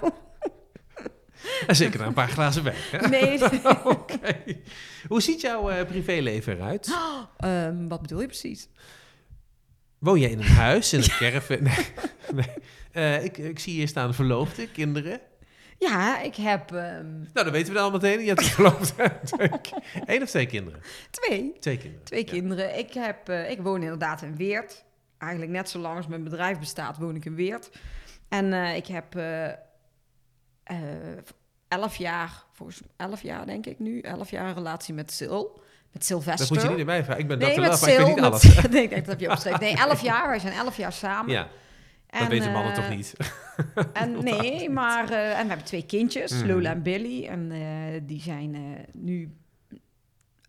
[1.66, 3.10] En zeker na een paar glazen wijn.
[3.10, 3.42] Nee.
[3.84, 4.36] Oké.
[5.08, 6.88] Hoe ziet jouw eh, privéleven eruit?
[7.36, 8.68] Ehm, wat bedoel je precies?
[9.98, 11.62] Woon je in een huis, in een caravan?
[11.62, 11.86] Nee.
[12.34, 12.46] nee.
[12.92, 15.20] Eh, ik, ik zie hier staan verloofde, kinderen.
[15.88, 18.20] Ja, ik heb ehm, Nou, dat weten we dan al meteen.
[18.20, 18.94] Je hebt verloofd.
[20.06, 20.80] Eén of twee kinderen?
[21.10, 21.52] twee.
[21.60, 22.04] Twee kinderen.
[22.04, 22.30] Twee Ja.
[22.30, 22.78] kinderen.
[22.78, 24.84] Ik, heb, eh, ik woon inderdaad in Weert.
[25.18, 27.70] Eigenlijk net zo lang als mijn bedrijf bestaat, woon ik in Weert.
[28.28, 29.46] En eh, ik heb eh,
[31.68, 35.42] elf jaar, volgens elf jaar denk ik nu, elf jaar een relatie met Sil,
[35.92, 36.38] met Sylvester.
[36.38, 37.22] Dat moet je niet erbij vragen.
[37.22, 38.42] Ik ben Nee, dat wel, maar ik weet niet met- alles.
[38.70, 39.60] nee, kijk, dat heb je opgeschreven.
[39.60, 40.28] Nee, elf jaar.
[40.28, 41.32] Wij zijn elf jaar samen.
[41.32, 41.48] Ja,
[42.10, 43.14] dat En, weten mannen eh, toch niet?
[43.92, 46.46] En nee, maar eh, en we hebben twee kindjes, Mhm.
[46.46, 47.26] Lola en Billy.
[47.26, 48.60] En eh, die zijn eh,
[48.92, 49.30] nu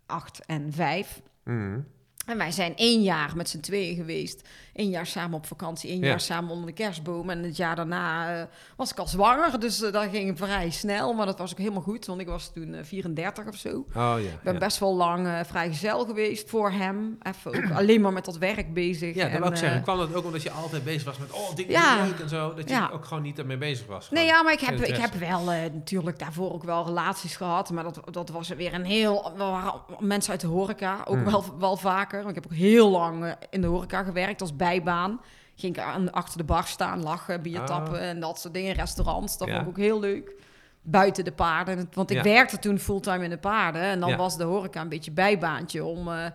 [0.05, 1.22] acht en vijf.
[1.43, 1.86] Mm.
[2.26, 4.47] En wij zijn één jaar met z'n tweeën geweest.
[4.74, 6.08] Eén jaar samen op vakantie, één Ja.
[6.08, 7.30] jaar samen onder de kerstboom.
[7.30, 8.44] En het jaar daarna eh,
[8.76, 11.14] was ik al zwanger, dus eh, dat ging vrij snel.
[11.14, 13.70] Maar dat was ook helemaal goed, want ik was toen eh, 34 of zo.
[13.70, 14.18] Oh ja.
[14.18, 14.60] Ik ben ja.
[14.60, 17.18] best wel lang eh, vrijgezel geweest voor hem.
[17.22, 19.16] Even ook alleen maar met dat werk bezig.
[19.16, 19.78] Ja, dat En, wil ik zeggen.
[19.78, 21.32] eh, kwam dat ook omdat je altijd bezig was met...
[21.32, 22.54] Oh, dit is leuk en zo.
[22.54, 24.10] Dat je ook gewoon niet ermee bezig was.
[24.10, 27.70] Nee, ja, maar ik heb, ik heb wel eh, natuurlijk daarvoor ook wel relaties gehad.
[27.72, 29.32] Maar dat, dat was weer een heel...
[29.38, 31.32] We waren mensen uit de horeca, ook Hmm.
[31.32, 32.18] wel, wel vaker.
[32.24, 35.22] Want ik heb ook heel lang eh, in de horeca gewerkt als bijbaan.
[35.55, 37.66] Ging ik aan, achter de bar staan, lachen, bier Ah.
[37.66, 38.74] tappen en dat soort dingen.
[38.74, 39.53] Restaurants, dat Ja.
[39.53, 40.36] vond ik ook heel leuk.
[40.82, 41.89] Buiten de paarden.
[41.93, 42.24] Want ik Ja.
[42.24, 43.82] werkte toen fulltime in de paarden.
[43.82, 44.16] En dan Ja.
[44.18, 46.07] was de horeca een beetje bijbaantje om...
[46.07, 46.26] eh,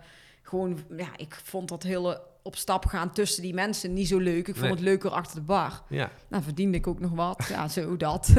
[0.41, 4.47] gewoon, ja, ik vond dat hele op stap gaan tussen die mensen niet zo leuk.
[4.47, 4.71] Ik vond Nee.
[4.71, 5.81] het leuker achter de bar.
[5.89, 7.45] Ja, Nou, verdiende ik ook nog wat.
[7.49, 8.33] Ja, zo dat.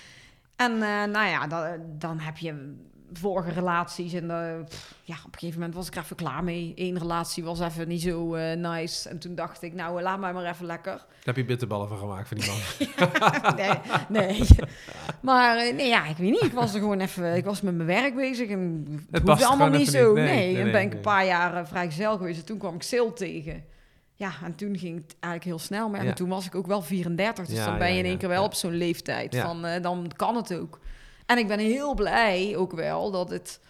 [0.56, 2.76] en eh, nou ja, dan, dan heb je
[3.18, 4.12] vorige relaties.
[4.12, 6.72] En eh, pff, ja, op een gegeven moment was ik er even klaar mee.
[6.76, 9.08] Eén relatie was even niet zo eh, nice.
[9.08, 10.92] En toen dacht ik, nou, laat mij maar even lekker.
[10.96, 13.54] daar heb je bitterballen van gemaakt voor die man.
[13.56, 14.42] nee, nee.
[15.20, 16.42] Maar eh, nee, ja, ik weet niet.
[16.42, 17.36] Ik was er gewoon even...
[17.36, 18.48] Ik was met mijn werk bezig.
[18.48, 20.06] En het, hoefde allemaal niet zo.
[20.14, 20.24] niet.
[20.24, 22.38] Nee, en nee, ben ik een paar jaar uh, vrijgezel geweest.
[22.38, 23.64] En toen kwam ik Sil tegen.
[24.16, 25.88] Ja, en toen ging het eigenlijk heel snel.
[25.88, 27.46] Maar ja, toen was ik ook wel 34.
[27.46, 29.36] Dus Ja, dan ben je in één keer wel op zo'n leeftijd.
[29.36, 30.80] Van, eh, dan kan het ook.
[31.26, 33.60] En ik ben heel blij ook wel dat het...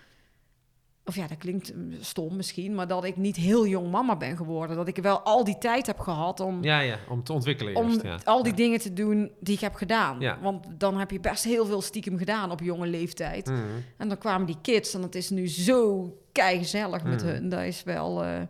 [1.07, 2.75] Of ja, dat klinkt mm, stom misschien.
[2.75, 4.77] Maar dat ik niet heel jong mama ben geworden.
[4.77, 7.87] Dat ik wel al die tijd heb gehad om Ja, ja, om te ontwikkelen om
[7.89, 8.03] eerst.
[8.03, 8.19] Ja.
[8.25, 8.57] al die Ja.
[8.59, 10.21] dingen te doen die ik heb gedaan.
[10.21, 10.39] Ja.
[10.41, 13.47] Want dan heb je best heel veel stiekem gedaan op jonge leeftijd.
[13.47, 13.61] Mhm.
[13.97, 17.29] En dan kwamen die kids en dat is nu zo keigezellig met Mm.
[17.29, 17.49] hun.
[17.49, 18.23] Dat is wel...
[18.23, 18.49] eh, Maar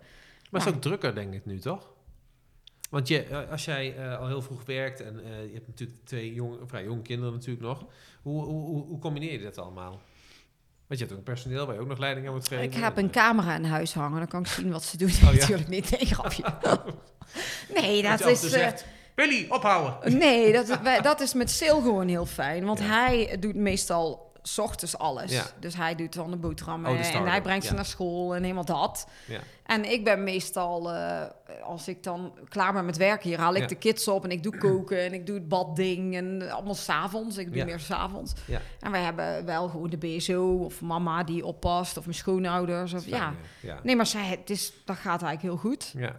[0.50, 1.92] het is ook drukker, denk ik nu, toch?
[2.94, 5.98] Want je, eh, als jij eh, al heel vroeg werkt en eh, je hebt natuurlijk
[6.04, 7.84] twee jong, vrij jonge kinderen natuurlijk nog.
[8.22, 10.00] Hoe, hoe, combineer je dat allemaal?
[10.86, 12.64] Want je hebt ook personeel waar je ook nog leiding aan moet geven.
[12.64, 15.08] ik heb En, een camera in huis hangen, dan kan ik zien wat ze doen.
[15.20, 15.30] ja.
[15.32, 16.44] Natuurlijk niet, nee, grapje.
[17.80, 18.40] nee, dat is...
[18.40, 18.84] zegt,
[19.14, 20.18] Billy, ophouden!
[20.18, 22.64] Nee, dat, dat is met Sil gewoon heel fijn.
[22.64, 22.84] Want Ja.
[22.84, 25.32] hij doet meestal 's ochtends alles.
[25.32, 25.44] Ja.
[25.60, 27.76] Dus hij doet dan de boterhammen Oh, de en hij brengt ze ja.
[27.76, 29.06] naar school en helemaal dat.
[29.26, 29.40] Ja.
[29.64, 31.22] En ik ben meestal, eh,
[31.62, 34.42] als ik dan klaar ben met werken hier, haal ik de kids op en ik
[34.42, 37.36] doe koken en ik doe het badding en allemaal s'avonds.
[37.36, 38.32] Ik doe meer s'avonds.
[38.46, 38.60] Ja.
[38.80, 42.92] En wij hebben wel gewoon de BSO of mama die oppast of mijn schoonouders.
[42.92, 43.80] Of, Fijn, ja.
[43.82, 45.92] Nee, maar zij, het is, dat gaat eigenlijk heel goed.
[45.96, 46.16] Ja.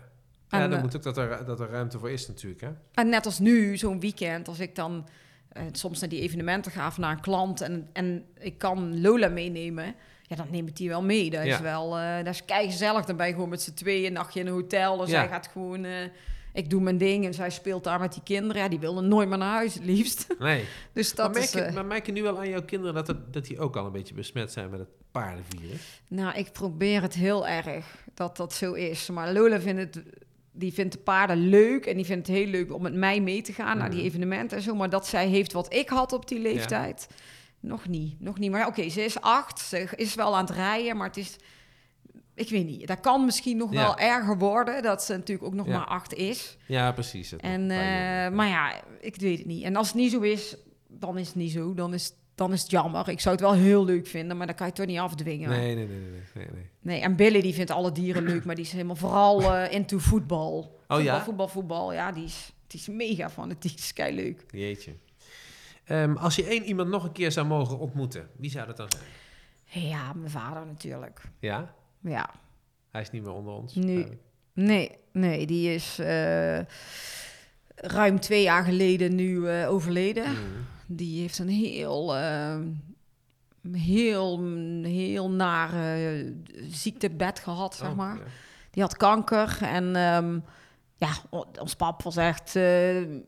[0.49, 2.69] En, ja, dan eh, moet ook dat er, dat er ruimte voor is natuurlijk, hè?
[2.93, 5.07] En net als nu, zo'n weekend, als ik dan
[5.71, 9.95] soms naar die evenementen ga of naar een klant en, en ik kan Lola meenemen,
[10.21, 11.29] ja, dan neem ik die wel mee.
[11.29, 11.61] Dat is Ja.
[11.61, 13.05] wel, eh dat is kei gezellig.
[13.05, 14.93] Dan ben je gewoon met z'n tweeën een nachtje in een hotel.
[14.93, 15.19] En Ja.
[15.19, 15.91] zij gaat gewoon, eh,
[16.53, 18.61] ik doe mijn ding en zij speelt daar met die kinderen.
[18.61, 20.27] Ja, die willen nooit meer naar huis, het liefst.
[20.39, 20.65] Nee.
[20.93, 21.51] Dus Maar dat merk, is...
[21.53, 23.75] je, eh, maar merk je nu al aan jouw kinderen dat, het, dat die ook
[23.75, 26.01] al een beetje besmet zijn met het paardenvirus?
[26.07, 29.09] Nou, ik probeer het heel erg dat dat zo is.
[29.09, 30.03] Maar Lola vindt het,
[30.55, 33.41] die vindt de paarden leuk en die vindt het heel leuk om met mij mee
[33.41, 34.07] te gaan naar die Mhm.
[34.07, 34.75] evenementen en zo.
[34.75, 37.07] Maar dat zij heeft wat ik had op die leeftijd,
[37.59, 38.51] nog niet, nog niet.
[38.51, 41.35] Maar oké, ze is acht, ze is wel aan het rijden, maar het is,
[42.35, 42.87] ik weet niet.
[42.87, 43.79] Dat kan misschien nog Ja.
[43.79, 45.77] wel erger worden, dat ze natuurlijk ook nog Ja.
[45.77, 46.57] maar acht is.
[46.67, 47.31] Ja, precies.
[47.31, 47.77] Het En, eh,
[48.35, 49.63] maar ja, ik weet het niet.
[49.63, 50.55] En als het niet zo is,
[50.87, 51.73] dan is het niet zo.
[51.73, 53.09] Dan is, dan is het jammer.
[53.09, 55.49] Ik zou het wel heel leuk vinden, maar dan kan je het toch niet afdwingen.
[55.49, 56.69] Nee, nee, nee, nee, nee, nee.
[56.79, 59.97] Nee, en Billy die vindt alle dieren leuk, maar die is helemaal vooral eh, into
[59.97, 60.57] voetbal.
[60.57, 61.23] Oh voetbal, ja?
[61.23, 64.45] Voetbal, voetbal, ja, die is, die is mega fanatiek, is kei leuk.
[64.51, 64.93] Jeetje.
[65.85, 68.87] Ehm, als je één iemand nog een keer zou mogen ontmoeten, wie zou dat dan
[68.89, 69.85] zijn?
[69.87, 71.21] Ja, mijn vader natuurlijk.
[71.39, 71.73] Ja?
[71.99, 72.29] Ja,
[72.91, 73.75] Hij is niet meer onder ons.
[73.75, 74.01] Nu.
[74.01, 74.07] Eh,
[74.53, 76.59] nee, nee, die is eh,
[77.75, 80.29] ruim twee jaar geleden nu eh, overleden.
[80.29, 80.65] mm.
[80.87, 82.57] Die heeft een heel, eh,
[83.71, 84.43] heel,
[84.83, 86.31] heel naar eh,
[86.69, 88.15] ziektebed gehad, zeg Oh, maar.
[88.17, 88.23] ja.
[88.71, 90.39] Die had kanker en ehm,
[90.97, 91.09] ja,
[91.59, 92.63] ons pap was echt eh,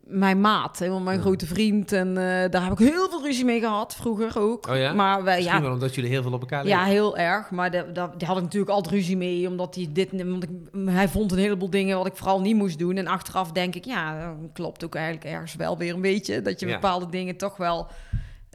[0.03, 1.21] mijn maat, helemaal mijn Ja.
[1.21, 1.91] grote vriend.
[1.91, 4.67] En eh, daar heb ik heel veel ruzie mee gehad, vroeger ook.
[4.67, 4.93] Oh ja?
[4.93, 6.91] Maar wij, Misschien ja, wel omdat jullie heel veel op elkaar ja, lijken.
[6.93, 7.51] heel erg.
[7.51, 10.49] Maar daar had ik natuurlijk altijd ruzie mee, omdat hij dit, want ik,
[10.85, 12.97] hij vond een heleboel dingen wat ik vooral niet moest doen.
[12.97, 16.67] En achteraf denk ik, ja, klopt ook eigenlijk ergens wel weer een beetje, dat je
[16.67, 16.73] Ja.
[16.73, 17.87] bepaalde dingen toch wel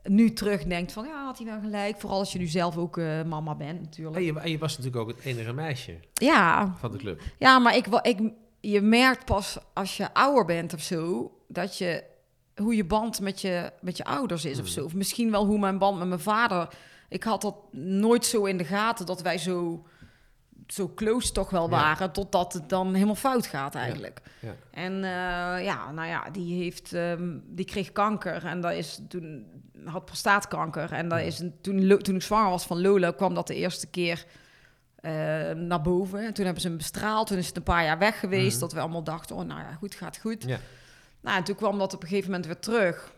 [0.02, 2.00] nu terugdenkt van, ja, had hij wel gelijk.
[2.00, 4.16] Vooral als je nu zelf ook eh, mama bent, natuurlijk.
[4.16, 7.20] En je, en je was natuurlijk ook het enige meisje Ja, van de club.
[7.38, 8.18] Ja, maar ik, ik,
[8.64, 12.04] je merkt pas als je ouder bent of zo, dat je
[12.56, 14.72] hoe je band met je, met je ouders is of Hmm.
[14.74, 14.84] zo.
[14.84, 16.68] Of misschien wel hoe mijn band met mijn vader.
[17.08, 19.86] Ik had dat nooit zo in de gaten dat wij zo,
[20.66, 21.68] zo close toch wel Ja.
[21.70, 22.12] waren.
[22.12, 24.20] Totdat het dan helemaal fout gaat eigenlijk.
[24.40, 24.54] Ja.
[24.70, 29.46] En eh, ja, nou ja, die, heeft, ehm, die kreeg kanker en dat is toen
[29.84, 30.92] had prostaatkanker.
[30.92, 31.24] En dat Ja.
[31.24, 34.24] is een, toen, toen ik zwanger was van Lola, kwam dat de eerste keer
[35.02, 35.12] eh,
[35.50, 36.24] naar boven.
[36.26, 37.26] En toen hebben ze hem bestraald.
[37.26, 38.50] Toen is het een paar jaar weg geweest.
[38.50, 38.60] Mhm.
[38.60, 40.44] Dat we allemaal dachten, oh nou ja, goed, gaat goed.
[40.46, 40.58] Ja.
[41.20, 43.12] Nou, en toen kwam dat op een gegeven moment weer terug.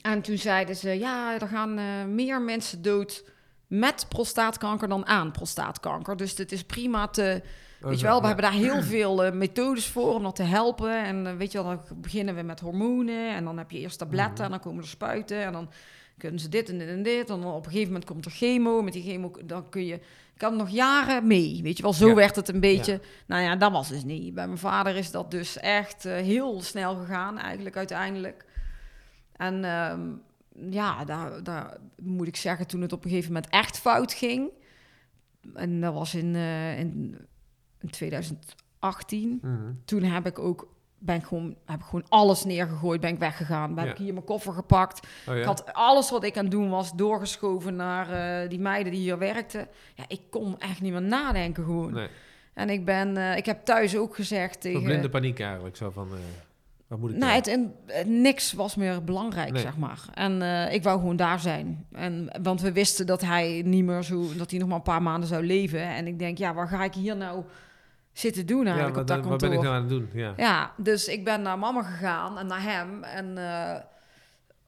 [0.00, 3.24] En toen zeiden ze, ja, er gaan eh, meer mensen dood
[3.66, 6.16] met prostaatkanker dan aan prostaatkanker.
[6.16, 7.42] Dus het is prima te...
[7.82, 8.26] Oh, weet je wel, we ja.
[8.26, 11.04] hebben daar heel veel eh, methodes voor om dat te helpen.
[11.04, 13.34] En weet je wel, dan beginnen we met hormonen.
[13.34, 14.44] En dan heb je eerst tabletten Mhm.
[14.44, 15.44] en dan komen er spuiten.
[15.44, 15.70] En dan
[16.18, 17.30] kunnen ze dit en dit en dit.
[17.30, 18.82] En dan op een gegeven moment komt er chemo.
[18.82, 20.00] Met die chemo dan kun je...
[20.40, 21.60] kan nog jaren mee.
[21.62, 22.14] Weet je wel, zo Ja.
[22.14, 23.00] werd het een beetje.
[23.26, 24.34] Nou ja, dat was dus niet.
[24.34, 28.44] Bij mijn vader is dat dus echt eh, heel snel gegaan, eigenlijk uiteindelijk.
[29.36, 30.00] En ehm,
[30.70, 34.50] ja, daar, daar moet ik zeggen, toen het op een gegeven moment echt fout ging.
[35.54, 37.18] En dat was in, eh, in,
[37.80, 39.38] in 2018.
[39.42, 39.72] Mhm.
[39.84, 40.68] Toen heb ik ook
[41.02, 43.74] ben ik gewoon, heb ik gewoon alles neergegooid, ben ik weggegaan.
[43.74, 43.90] Ben Ja.
[43.90, 45.06] ik hier mijn koffer gepakt.
[45.28, 45.40] Oh, ja?
[45.40, 48.10] Ik had alles wat ik aan het doen was doorgeschoven naar
[48.42, 49.68] eh, die meiden die hier werkten.
[49.94, 51.92] Ja, ik kon echt niet meer nadenken gewoon.
[51.92, 52.08] Nee,
[52.54, 54.82] En ik ben, eh, ik heb thuis ook gezegd tegen...
[54.82, 55.76] blinde paniek eigenlijk.
[55.76, 56.18] Zo van, eh,
[56.86, 57.28] wat moet ik doen?
[57.28, 57.74] het, en,
[58.22, 59.62] niks was meer belangrijk, Nee.
[59.62, 60.00] zeg maar.
[60.14, 60.42] En
[60.72, 61.86] ik wou gewoon daar zijn.
[61.92, 64.24] En, want we wisten dat hij niet meer zo...
[64.36, 65.82] dat hij nog maar een paar maanden zou leven.
[65.82, 67.44] En ik denk, ja, waar ga ik hier nou
[68.12, 69.48] zitten doen ja, eigenlijk wat, op dat kantoor?
[69.48, 70.10] ben ik nou aan het doen?
[70.12, 70.32] Ja.
[70.36, 73.04] Ja, dus ik ben naar mama gegaan en naar hem.
[73.04, 73.80] En eh,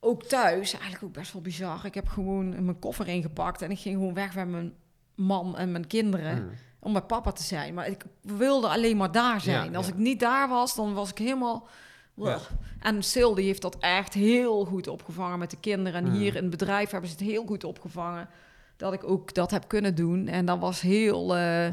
[0.01, 1.81] ook thuis, eigenlijk ook best wel bizar.
[1.85, 4.73] Ik heb gewoon mijn koffer ingepakt en ik ging gewoon weg met mijn
[5.15, 6.55] man en mijn kinderen Mhm.
[6.79, 7.75] om bij papa te zijn.
[7.75, 9.71] Maar ik wilde alleen maar daar zijn.
[9.71, 9.93] Ja, Als ja.
[9.93, 11.69] ik niet daar was, dan was ik helemaal...
[12.15, 12.39] Ja.
[12.81, 16.05] En Sil die heeft dat echt heel goed opgevangen met de kinderen.
[16.05, 16.17] En Mhm.
[16.19, 18.29] hier in het bedrijf hebben ze het heel goed opgevangen.
[18.77, 20.29] Dat ik ook dat heb kunnen doen.
[20.29, 21.69] En dat was heel, eh,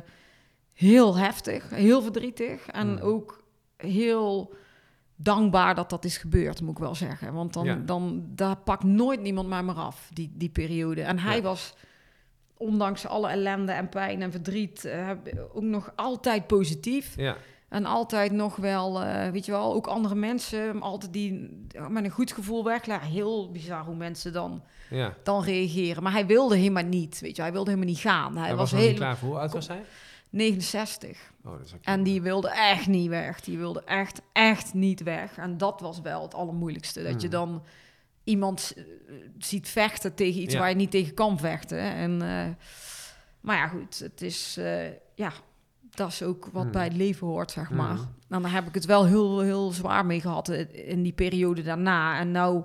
[0.79, 2.67] heel heftig, heel verdrietig.
[2.67, 3.43] En ook
[3.77, 4.53] heel
[5.15, 7.33] dankbaar dat dat is gebeurd, moet ik wel zeggen.
[7.33, 7.75] Want dan, Ja.
[7.85, 11.01] dan daar pakt nooit niemand mij meer af, die, die periode.
[11.01, 11.41] En hij Ja.
[11.41, 11.73] was,
[12.57, 15.09] ondanks alle ellende en pijn en verdriet, eh,
[15.53, 17.13] ook nog altijd positief.
[17.17, 17.35] Ja.
[17.69, 21.49] En altijd nog wel, eh, weet je wel, ook andere mensen, altijd die
[21.89, 23.09] met een goed gevoel wegleggen.
[23.09, 24.63] Heel bizar hoe mensen dan,
[25.23, 26.03] dan reageren.
[26.03, 28.37] Maar hij wilde helemaal niet, weet je, hij wilde helemaal niet gaan.
[28.37, 29.29] Hij, Hij was, was heel klaar voor.
[29.29, 29.81] Hoe oud was hij?
[30.29, 31.31] 69.
[31.43, 33.39] Oh, dat En die wilde echt niet weg.
[33.41, 35.37] Die wilde echt, echt niet weg.
[35.37, 37.03] En dat was wel het allermoeilijkste.
[37.03, 37.29] Dat je Hmm.
[37.29, 37.63] dan
[38.23, 38.83] iemand eh,
[39.37, 40.59] ziet vechten tegen iets Ja.
[40.59, 41.79] waar je niet tegen kan vechten.
[41.79, 42.47] En, eh,
[43.41, 43.99] maar ja, goed.
[43.99, 45.31] Het is, eh, ja,
[45.89, 46.71] dat is ook wat Hmm.
[46.71, 47.95] bij het leven hoort, zeg maar.
[47.95, 48.15] Hmm.
[48.29, 51.61] En daar heb ik het wel heel, heel zwaar mee gehad eh, in die periode
[51.61, 52.19] daarna.
[52.19, 52.63] En nou,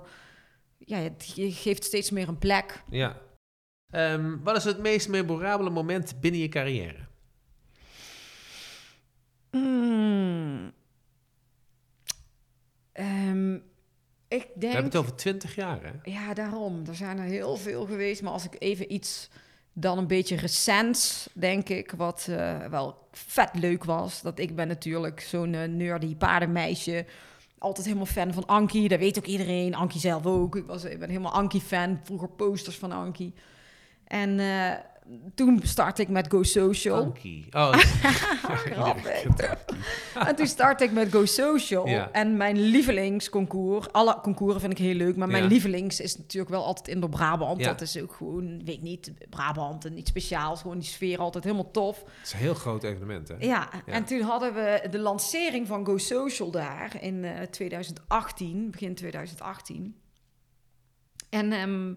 [0.77, 2.83] ja, het geeft steeds meer een plek.
[2.89, 3.17] Ja.
[3.91, 7.04] Ehm, wat is het meest memorabele moment binnen je carrière?
[9.55, 10.71] Hmm.
[12.91, 13.53] Ehm,
[14.27, 14.73] ik We denk...
[14.73, 16.11] hebben het over 20 jaar, hè?
[16.11, 16.83] Ja, daarom.
[16.87, 18.21] Er zijn er heel veel geweest.
[18.21, 19.29] Maar als ik even iets
[19.73, 24.21] dan een beetje recent, denk ik, wat eh, wel vet leuk was.
[24.21, 27.05] Dat ik ben natuurlijk zo'n eh, nerdy paardenmeisje.
[27.57, 28.87] Altijd helemaal fan van Ankie.
[28.87, 29.75] Dat weet ook iedereen.
[29.75, 30.55] Ankie zelf ook.
[30.55, 31.99] Ik, was, ik ben helemaal Ankie-fan.
[32.03, 33.33] Vroeger posters van Ankie.
[34.07, 34.71] En eh,
[35.35, 37.13] toen startte ik met Go Social.
[37.51, 37.75] Oh,
[40.27, 41.87] en toen startte ik met Go Social.
[41.87, 42.11] Ja.
[42.11, 45.49] En mijn lievelingsconcours, alle concours vind ik heel leuk, maar mijn Ja.
[45.49, 47.59] lievelings is natuurlijk wel altijd Indo-Brabant.
[47.59, 47.67] Ja.
[47.67, 50.61] Dat is ook gewoon, weet niet, Brabant en iets speciaals.
[50.61, 51.97] Gewoon die sfeer altijd helemaal tof.
[51.99, 53.35] het is een heel groot evenement, hè?
[53.39, 58.95] Ja, en toen hadden we de lancering van Go Social daar in eh, 2018, begin
[58.95, 59.95] 2018.
[61.29, 61.93] En ehm,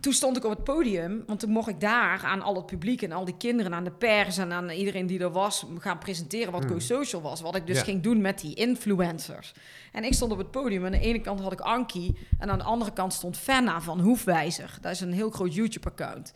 [0.00, 3.02] toen stond ik op het podium, want toen mocht ik daar aan al het publiek
[3.02, 6.52] en al die kinderen, aan de pers en aan iedereen die er was, gaan presenteren
[6.52, 6.80] wat Go Hmm.
[6.80, 7.40] Social was.
[7.40, 7.84] Wat ik dus Ja.
[7.84, 9.52] ging doen met die influencers.
[9.92, 10.84] En ik stond op het podium.
[10.84, 14.00] Aan de ene kant had ik Ankie en aan de andere kant stond Fenna van
[14.00, 14.78] Hoefwijzer.
[14.80, 16.32] Dat is een heel groot YouTube-account.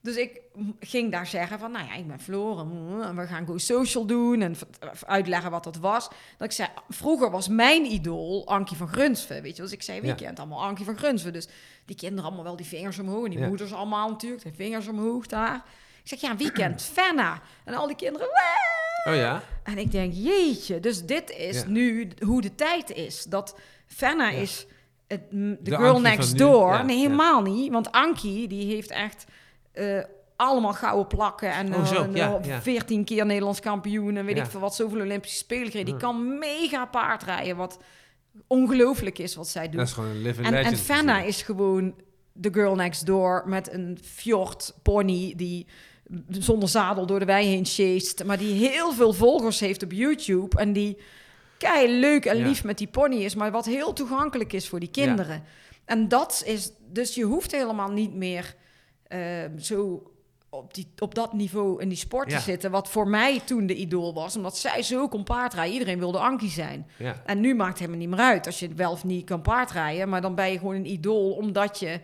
[0.00, 0.40] Dus ik
[0.80, 4.06] ging daar zeggen van, nou ja, ik ben Floor en en we gaan Go Social
[4.06, 4.56] doen en
[5.06, 6.08] uitleggen wat dat was.
[6.38, 9.62] Dat ik zei, vroeger was mijn idool Ankie van Grunsven, weet je.
[9.62, 10.14] Dus ik zei, wie Ja.
[10.14, 11.32] kent allemaal Ankie van Grunsven?
[11.32, 11.48] Dus
[11.84, 13.46] die kinderen allemaal wel die vingers omhoog en die Ja.
[13.48, 15.64] moeders allemaal natuurlijk, die vingers omhoog daar.
[16.02, 17.40] Ik zeg, ja, wie kent Fenna?
[17.64, 19.42] En al die kinderen, "Wee!" Oh ja?
[19.62, 21.68] En ik denk, jeetje, dus dit is Ja.
[21.68, 23.24] nu hoe de tijd is.
[23.24, 24.66] Dat Fenna is
[25.06, 26.84] het, de, De girl Ankie next door.
[26.84, 27.72] nee, helemaal niet.
[27.72, 29.24] Want Ankie, die heeft echt
[29.78, 30.04] eh,
[30.36, 31.52] allemaal gouden plakken.
[31.52, 32.62] En Oh, zo, eh, ja, eh, ja.
[32.62, 34.16] 14 keer Nederlands kampioen.
[34.16, 34.44] En weet Ja.
[34.44, 35.84] ik veel wat, zoveel Olympische Spelen.
[35.84, 37.78] Die kan mega paardrijden, wat
[38.46, 39.80] ongelooflijk is wat zij Dat doet.
[39.80, 40.72] is gewoon een living En, legend.
[40.72, 41.94] en Fenna is gewoon
[42.32, 45.66] de girl next door met een fjord pony die
[46.28, 50.58] zonder zadel door de wei heen chased, maar die heel veel volgers heeft op YouTube
[50.58, 50.98] en die
[51.58, 54.90] kei leuk en lief met die pony is, maar wat heel toegankelijk is voor die
[54.90, 55.42] kinderen.
[55.84, 58.54] En dat is dus je hoeft helemaal niet meer
[59.60, 60.02] zo
[60.50, 62.36] op, die, op dat niveau in die sport Ja.
[62.36, 65.72] te zitten, wat voor mij toen de idool was, omdat zij zo kon paardrijden.
[65.72, 66.86] Iedereen wilde Ankie zijn.
[66.98, 67.22] Ja.
[67.26, 70.08] En nu maakt het helemaal niet meer uit als je wel of niet kan paardrijden.
[70.08, 72.00] Maar dan ben je gewoon een idool omdat je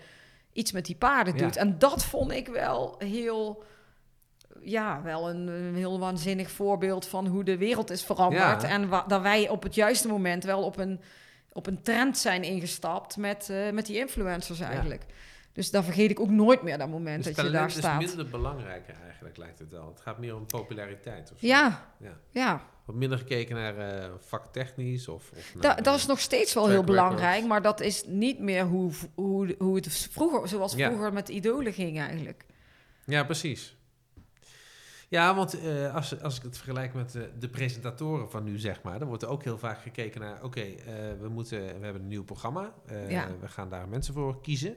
[0.52, 1.42] iets met die paarden Ja.
[1.42, 1.56] doet.
[1.56, 3.62] En dat vond ik wel heel...
[4.60, 8.62] Ja, wel een, een heel waanzinnig voorbeeld van hoe de wereld is veranderd.
[8.62, 11.00] En dat wij op het juiste moment wel op een,
[11.52, 15.04] op een trend zijn ingestapt met, eh, met die influencers eigenlijk.
[15.54, 17.78] Dus daar vergeet ik ook nooit meer dat moment Dus dat je daar talent is
[17.78, 17.98] staat.
[17.98, 19.86] minder belangrijker eigenlijk, lijkt het wel.
[19.88, 21.40] Het gaat meer om populariteit of.
[21.40, 22.18] Ja, Ja.
[22.30, 22.62] ja.
[22.84, 25.30] Wat minder gekeken naar eh, vaktechnisch of...
[25.36, 27.48] of Da- dat is nog steeds wel heel belangrijk, records.
[27.48, 30.86] maar dat is niet meer hoe, hoe, hoe het vroeger, zoals Ja.
[30.88, 32.44] vroeger met idolen ging eigenlijk.
[33.04, 33.76] Ja, precies.
[35.08, 38.82] Ja, want eh, als, als ik het vergelijk met eh, de presentatoren van nu, zeg
[38.82, 42.02] maar, dan wordt er ook heel vaak gekeken naar, oké, eh, we moeten, we hebben
[42.02, 43.28] een nieuw programma, eh, Ja.
[43.40, 44.76] we gaan daar mensen voor kiezen.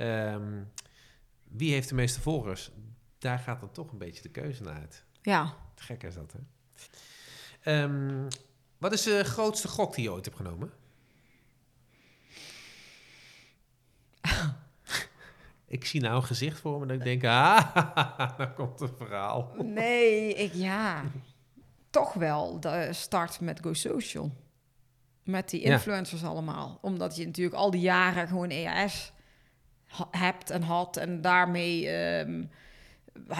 [0.00, 0.62] Ehm,
[1.48, 2.70] wie heeft de meeste volgers?
[3.18, 5.04] Daar gaat dan toch een beetje de keuze naar uit.
[5.22, 6.38] Ja, Gek is dat, hè?
[7.82, 8.28] Ehm,
[8.78, 10.70] wat is de grootste gok die je ooit hebt genomen?
[15.66, 17.74] ik zie nou een gezicht voor me dat ik denk, ah,
[18.38, 19.54] dan komt een verhaal.
[19.62, 21.02] nee, ik, ja,
[21.90, 24.30] toch wel de start met Go Social.
[25.22, 25.72] Met die Ja.
[25.72, 26.78] influencers allemaal.
[26.82, 29.12] Omdat je natuurlijk al die jaren gewoon EAS
[30.10, 31.88] hebt en had en daarmee...
[31.88, 32.44] ehm,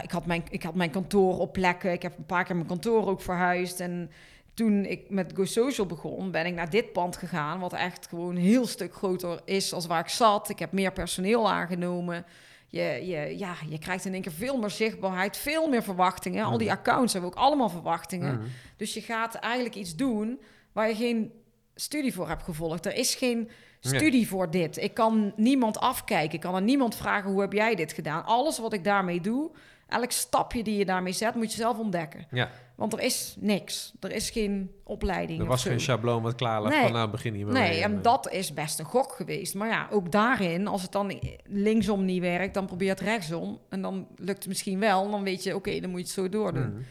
[0.02, 1.92] ik, had mijn, ik had mijn kantoor op plekken.
[1.92, 3.80] Ik heb een paar keer mijn kantoor ook verhuisd.
[3.80, 4.10] En
[4.54, 7.60] toen ik met Go Social begon, ben ik naar dit pand gegaan.
[7.60, 10.48] Wat echt gewoon een heel stuk groter is als waar ik zat.
[10.48, 12.24] Ik heb meer personeel aangenomen.
[12.68, 16.44] Je, je, ja, je krijgt in één keer veel meer zichtbaarheid, veel meer verwachtingen.
[16.44, 16.76] Al die Mhm.
[16.76, 18.34] accounts hebben ook allemaal verwachtingen.
[18.34, 18.46] Mhm.
[18.76, 20.40] Dus je gaat eigenlijk iets doen
[20.72, 21.32] waar je geen
[21.74, 22.86] studie voor hebt gevolgd.
[22.86, 23.50] Er is geen
[23.80, 24.76] studie voor dit.
[24.76, 26.34] Ik kan niemand afkijken.
[26.34, 28.24] Ik kan aan niemand vragen hoe heb jij dit gedaan.
[28.24, 29.50] Alles wat ik daarmee doe,
[29.88, 32.26] elk stapje die je daarmee zet, moet je zelf ontdekken.
[32.30, 33.92] Ja, Want er is niks.
[34.00, 35.40] Er is geen opleiding.
[35.40, 36.82] er was geen schabloon wat klaar lag Nee.
[36.82, 37.82] van nou begin hier maar Nee, mee.
[37.82, 39.54] en dat is best een gok geweest.
[39.54, 43.58] Maar ja, ook daarin, als het dan linksom niet werkt, dan probeer het rechtsom.
[43.68, 45.10] En dan lukt het misschien wel.
[45.10, 46.72] Dan weet je, oké, dan moet je het zo doordoen.
[46.72, 46.82] Mhm.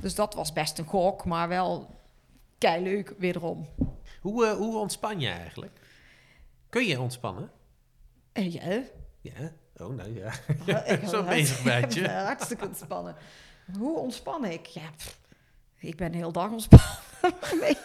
[0.00, 1.90] Dus dat was best een gok, maar wel
[2.58, 3.66] kei leuk wederom.
[4.20, 5.77] Hoe, eh, hoe ontspan je eigenlijk?
[6.68, 7.50] Kun je ontspannen?
[8.32, 8.82] En ja,
[9.20, 9.52] Ja.
[9.76, 10.32] Oh, nou ja.
[10.84, 12.08] ik Zo ben bezig met je.
[12.08, 13.16] Hartstikke ontspannen.
[13.78, 14.66] Hoe ontspan ik?
[14.66, 15.18] Ja, pff,
[15.78, 16.98] ik ben heel dag ontspannen.
[17.60, 17.76] nee.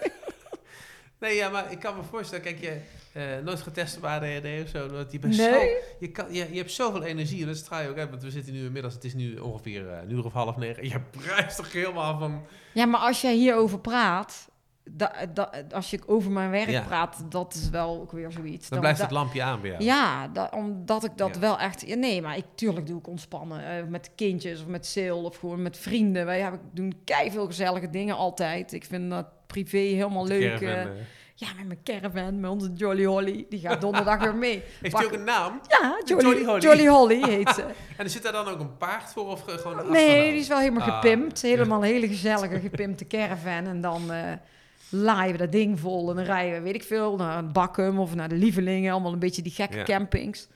[1.19, 2.81] Nee, ja, maar ik kan me voorstellen, kijk, je
[3.13, 4.89] eh, nooit getest op ADHD of zo.
[4.89, 5.51] want Je, bent Nee?
[5.51, 8.09] zo, je, kan, je, je hebt zoveel energie en dat straal je ook uit.
[8.09, 10.83] Want we zitten nu inmiddels, het is nu ongeveer eh, een uur of half negen.
[10.83, 12.45] En je bruist toch helemaal van...
[12.73, 14.49] Ja, maar als jij hierover praat,
[14.91, 16.81] da, da- als je over mijn werk Ja.
[16.81, 18.69] praat, dat is wel ook weer zoiets.
[18.69, 19.83] Dan blijft het lampje aan bij jou.
[19.83, 21.39] Ja, da- omdat ik dat Ja.
[21.39, 21.87] wel echt...
[21.87, 23.65] ja, nee, maar ik, tuurlijk doe ik ontspannen.
[23.65, 26.25] eh, met kindjes of met Sil of gewoon met vrienden.
[26.25, 28.73] Wij hebben, doen kei veel gezellige dingen altijd.
[28.73, 30.59] Ik vind dat privé helemaal De leuk.
[30.59, 30.99] caravan, eh.
[30.99, 31.05] eh.
[31.35, 33.45] ja, met mijn caravan, met onze Jolly Holly.
[33.49, 34.63] Die gaat donderdag weer mee.
[34.81, 35.59] Heeft hij ook een naam?
[35.67, 36.59] Ja, Jolly, Jolly Holly.
[36.61, 37.61] Jolly Holly heet ze.
[37.97, 40.39] En er zit daar dan ook een paard voor of ge- gewoon een Nee, die
[40.39, 41.41] is wel helemaal Ah, gepimpt.
[41.41, 43.65] Helemaal een hele gezellige gepimpte caravan.
[43.67, 44.31] En dan eh
[44.93, 46.09] laaien we dat ding vol.
[46.09, 48.91] En dan rijden we, weet ik veel, naar Bakkum of naar de Lievelingen.
[48.91, 49.83] Allemaal een beetje die gekke Ja.
[49.83, 50.47] campings.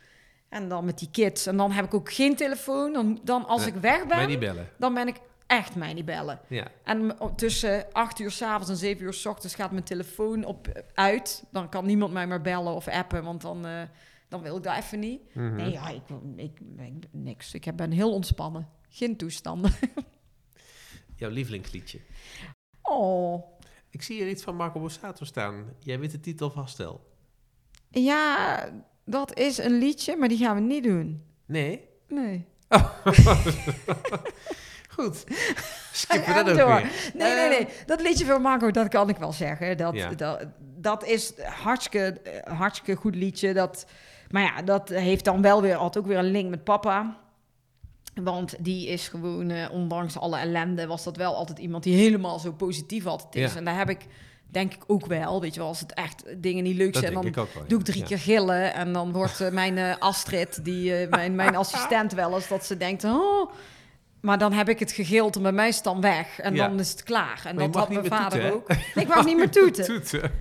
[0.49, 1.45] En dan met die kids.
[1.45, 2.93] En dan heb ik ook geen telefoon.
[2.93, 4.69] Dan, dan als Nee, ik weg ben, niet bellen.
[4.77, 5.15] dan ben ik
[5.47, 6.39] echt mij niet bellen.
[6.47, 6.67] Ja.
[6.83, 11.43] En tussen 8 uur s'avonds en 7 uur s ochtends gaat mijn telefoon op, uit.
[11.51, 13.81] Dan kan niemand mij meer bellen of appen, want dan, eh,
[14.27, 15.21] dan wil ik dat even niet.
[15.35, 15.55] Mhm.
[15.55, 16.01] Nee, ja, ik,
[16.35, 17.53] ik, ik, niks.
[17.53, 18.67] Ik ben heel ontspannen.
[18.89, 19.71] Geen toestanden.
[21.15, 21.99] Jouw lievelingsliedje.
[22.81, 23.43] Oh,
[23.89, 25.65] Ik zie hier iets van Marco Borsato staan.
[25.79, 27.05] Jij weet de titel vast wel.
[27.89, 28.59] ja,
[29.05, 31.23] dat is een liedje, maar die gaan we niet doen.
[31.45, 31.89] Nee?
[32.07, 32.45] Nee.
[34.89, 35.23] Goed.
[35.91, 36.75] Skippen dat ook door.
[36.75, 37.11] weer.
[37.13, 37.67] Nee, nee, Eh, nee.
[37.85, 39.77] Dat liedje van Marco, dat kan ik wel zeggen.
[39.77, 40.09] Dat, Ja.
[40.09, 43.53] dat, dat is hartstikke, eh, hartstikke goed liedje.
[43.53, 43.85] Dat,
[44.29, 47.17] maar ja, dat heeft dan wel weer altijd ook weer een link met papa.
[48.24, 52.39] Want die is gewoon, eh, ondanks alle ellende, was dat wel altijd iemand die helemaal
[52.39, 53.51] zo positief altijd is.
[53.51, 53.57] Ja.
[53.57, 54.05] En daar heb ik,
[54.51, 57.13] denk ik ook wel, weet je wel, als het echt dingen niet leuk Dat zijn,
[57.13, 57.63] dan ik ook wel.
[57.63, 57.70] ja.
[57.70, 58.05] doe ik drie Ja.
[58.05, 58.74] keer gillen.
[58.74, 62.78] En dan wordt eh, mijn eh, Astrid, die, mijn, mijn assistent wel eens, dat ze
[62.78, 63.03] denkt...
[63.03, 63.51] Oh,
[64.22, 66.39] maar dan heb ik het gegild en bij mij is het dan weg.
[66.39, 66.68] En Ja.
[66.68, 67.41] dan is het klaar.
[67.45, 68.68] En dat had mijn vader toeten, ook.
[68.68, 69.86] Nee, ik mag niet meer toeten.
[69.86, 70.32] Toeten.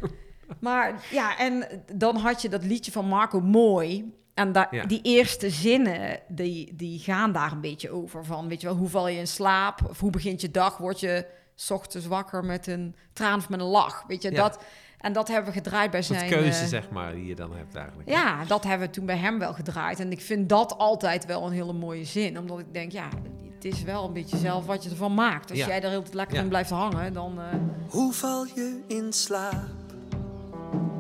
[0.61, 1.65] Maar ja, en
[1.95, 4.13] dan had je dat liedje van Marco Mooi.
[4.37, 4.85] En da- Ja.
[4.85, 8.25] die eerste zinnen, die, die gaan daar een beetje over.
[8.25, 9.81] Van, weet je wel, hoe val je in slaap?
[9.89, 10.77] Of hoe begint je dag?
[10.77, 14.05] Word je 's ochtends wakker met een traan of met een lach?
[14.07, 14.37] Weet je, Ja.
[14.37, 14.59] dat...
[14.99, 16.31] En dat hebben we gedraaid bij zijn...
[16.31, 18.09] keuze, eh, zeg maar, die je dan hebt eigenlijk.
[18.09, 20.01] ja, dat hebben we toen bij hem wel gedraaid.
[20.01, 22.39] En ik vind dat altijd wel een hele mooie zin.
[22.39, 23.09] Omdat ik denk, ja,
[23.55, 25.51] het is wel een beetje zelf wat je ervan maakt.
[25.51, 25.67] Als Ja.
[25.67, 26.43] jij er heel lekker Ja.
[26.43, 27.41] in blijft hangen, dan...
[27.41, 27.45] eh,
[27.89, 29.65] Hoe val je in slaap?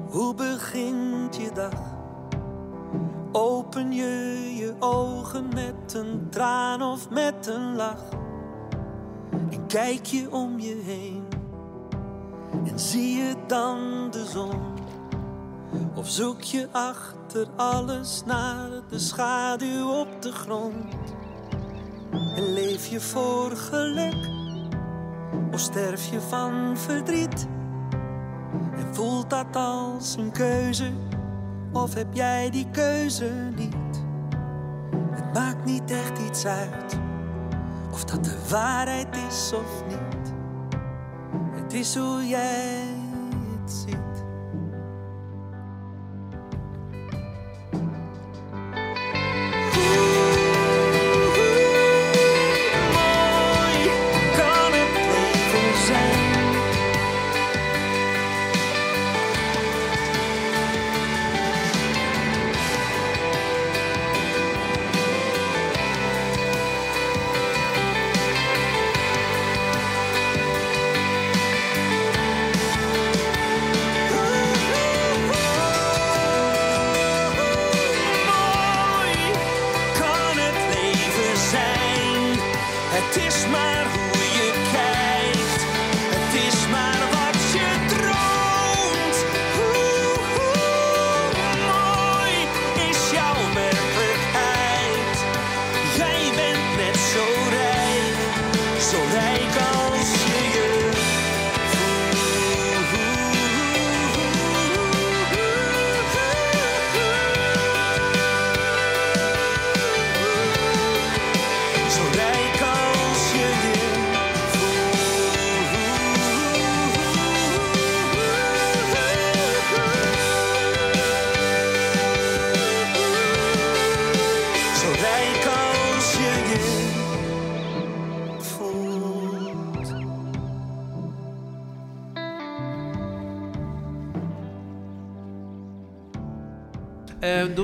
[0.09, 1.95] Hoe begint je dag?
[3.33, 8.09] Open je je ogen met een traan of met een lach?
[9.51, 11.24] En kijk je om je heen
[12.66, 14.61] en zie je dan de zon?
[15.95, 20.95] Of zoek je achter alles naar de schaduw op de grond?
[22.11, 24.29] En leef je voor geluk?
[25.53, 27.47] Of sterf je van verdriet?
[28.77, 30.93] En voelt dat als een keuze?
[31.77, 34.05] Of heb jij die keuze niet?
[35.11, 36.99] Het maakt niet echt iets uit
[37.93, 40.33] of dat de waarheid is of niet.
[41.51, 42.85] Het is hoe jij
[43.61, 44.05] het ziet.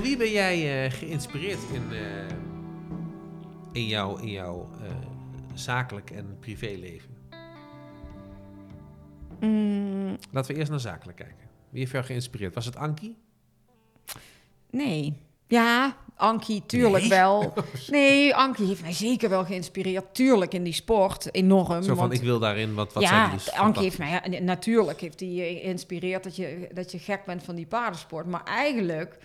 [0.03, 2.37] Door wie ben jij eh, geïnspireerd in, eh,
[3.73, 4.91] in jouw, in jouw eh,
[5.55, 7.11] zakelijk en privéleven?
[9.41, 11.37] mm, Laten we eerst naar zakelijk kijken.
[11.71, 12.55] Wie heeft jou geïnspireerd?
[12.55, 13.17] Was het Ankie?
[14.71, 15.17] Nee.
[15.47, 17.09] Ja, Ankie, tuurlijk Nee?
[17.09, 17.53] wel.
[17.91, 20.15] Nee, Ankie heeft mij zeker wel geïnspireerd.
[20.15, 21.83] Tuurlijk in die sport, enorm.
[21.83, 24.41] Zo van, want- ik wil daarin, wat, wat zijn ja, die dus Ankie heeft mij...
[24.43, 28.27] natuurlijk heeft hij je geïnspireerd dat je, dat je gek bent van die paardensport.
[28.27, 29.19] Maar eigenlijk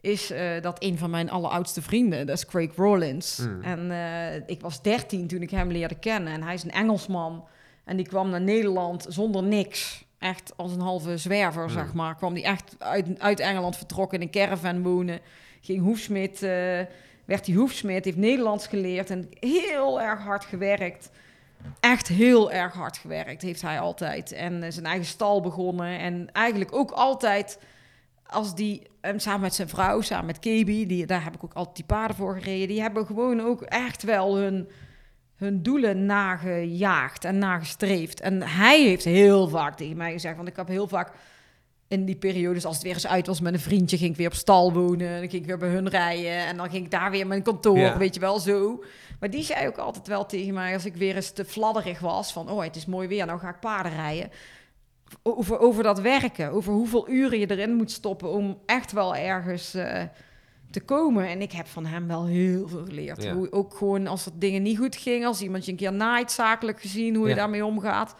[0.00, 2.26] is eh, dat een van mijn alleroudste vrienden.
[2.26, 3.38] Dat is Craig Rollins.
[3.38, 3.62] Mm.
[3.62, 6.32] En eh, ik was 13 toen ik hem leerde kennen.
[6.32, 7.44] En hij is een Engelsman.
[7.84, 10.04] En die kwam naar Nederland zonder niks.
[10.18, 11.70] Echt als een halve zwerver, Mm.
[11.70, 12.14] zeg maar.
[12.16, 15.20] Kwam die echt uit, uit Engeland vertrokken in een caravan wonen.
[15.60, 16.50] Ging hoefsmid, eh,
[17.24, 21.10] werd hij hoefsmid, heeft Nederlands geleerd en heel erg hard gewerkt.
[21.80, 24.32] Echt heel erg hard gewerkt heeft hij altijd.
[24.32, 25.98] En eh, zijn eigen stal begonnen.
[25.98, 27.58] En eigenlijk ook altijd
[28.26, 31.54] als die, eh, samen met zijn vrouw, samen met Kebi, die, daar heb ik ook
[31.54, 32.68] altijd die paarden voor gereden.
[32.68, 34.68] Die hebben gewoon ook echt wel hun,
[35.36, 38.20] hun doelen nagejaagd en nagestreefd.
[38.20, 41.12] En hij heeft heel vaak tegen mij gezegd, want ik heb heel vaak
[41.88, 44.26] in die periodes, als het weer eens uit was met een vriendje, ging ik weer
[44.26, 45.10] op stal wonen.
[45.20, 46.46] Dan ging ik weer bij hun rijden.
[46.46, 47.98] En dan ging ik daar weer mijn kantoor, Ja.
[47.98, 48.84] weet je wel, zo.
[49.20, 52.32] Maar die zei ook altijd wel tegen mij, als ik weer eens te fladderig was,
[52.32, 54.30] van, oh, het is mooi weer, nou ga ik paarden rijden.
[55.22, 59.74] Over, over dat werken, over hoeveel uren je erin moet stoppen om echt wel ergens
[59.74, 60.02] eh,
[60.70, 61.28] te komen.
[61.28, 63.22] En ik heb van hem wel heel veel geleerd.
[63.22, 63.34] Ja.
[63.34, 66.32] Hoe, ook gewoon als er dingen niet goed gingen, als iemand je een keer naait,
[66.32, 68.14] zakelijk gezien, hoe je daarmee omgaat.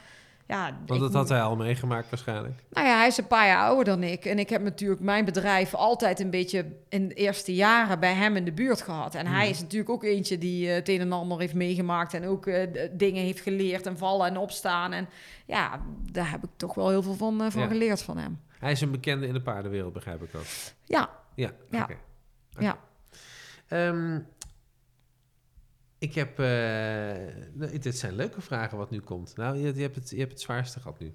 [0.51, 2.63] Ja, Want dat had hij al meegemaakt waarschijnlijk.
[2.71, 4.25] nou ja, hij is een paar jaar ouder dan ik.
[4.25, 8.37] En ik heb natuurlijk mijn bedrijf altijd een beetje in de eerste jaren bij hem
[8.37, 9.15] in de buurt gehad.
[9.15, 9.51] En hij Mhm.
[9.51, 12.15] is natuurlijk ook eentje die eh, het een en ander heeft meegemaakt.
[12.15, 14.93] En ook eh, dingen heeft geleerd en vallen en opstaan.
[14.93, 15.09] En
[15.47, 15.81] ja,
[16.13, 17.69] daar heb ik toch wel heel veel van, eh, van Ja.
[17.69, 18.41] geleerd van hem.
[18.59, 20.45] Hij is een bekende in de paardenwereld, begrijp ik ook.
[20.85, 21.89] Ja, Ja, Ja.
[22.59, 22.77] Ja.
[23.69, 24.19] Ehm,
[26.01, 26.39] Ik heb...
[26.39, 26.47] eh,
[27.53, 29.37] nou, dit zijn leuke vragen wat nu komt.
[29.37, 31.15] Nou, je, je, hebt, het, je hebt het zwaarste gehad nu.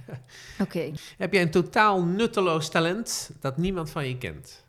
[0.62, 0.92] Oké.
[1.16, 4.64] Heb jij een totaal nutteloos talent dat niemand van je kent?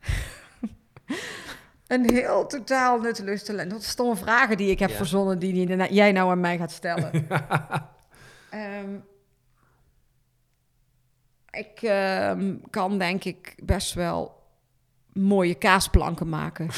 [1.86, 3.72] Een heel totaal nutteloos talent.
[3.72, 4.96] Wat stomme vragen die ik heb Ja.
[4.96, 7.10] verzonnen, die, die jij nou aan mij gaat stellen.
[8.50, 8.96] Ehm,
[11.50, 14.42] ik ehm, kan denk ik best wel
[15.12, 16.68] mooie kaasplanken maken.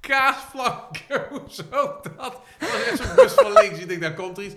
[0.00, 2.04] Kaasflanken, hoezo dat?
[2.04, 3.78] Dat was echt zo'n bus van links.
[3.78, 4.54] Ik denk, daar komt er iets.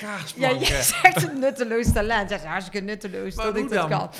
[0.00, 0.58] Ja, Kaasflanken.
[0.76, 2.30] je zegt een nutteloos talent.
[2.30, 3.98] Is hartstikke nutteloos Maar dat ik dat dan?
[3.98, 4.10] kan.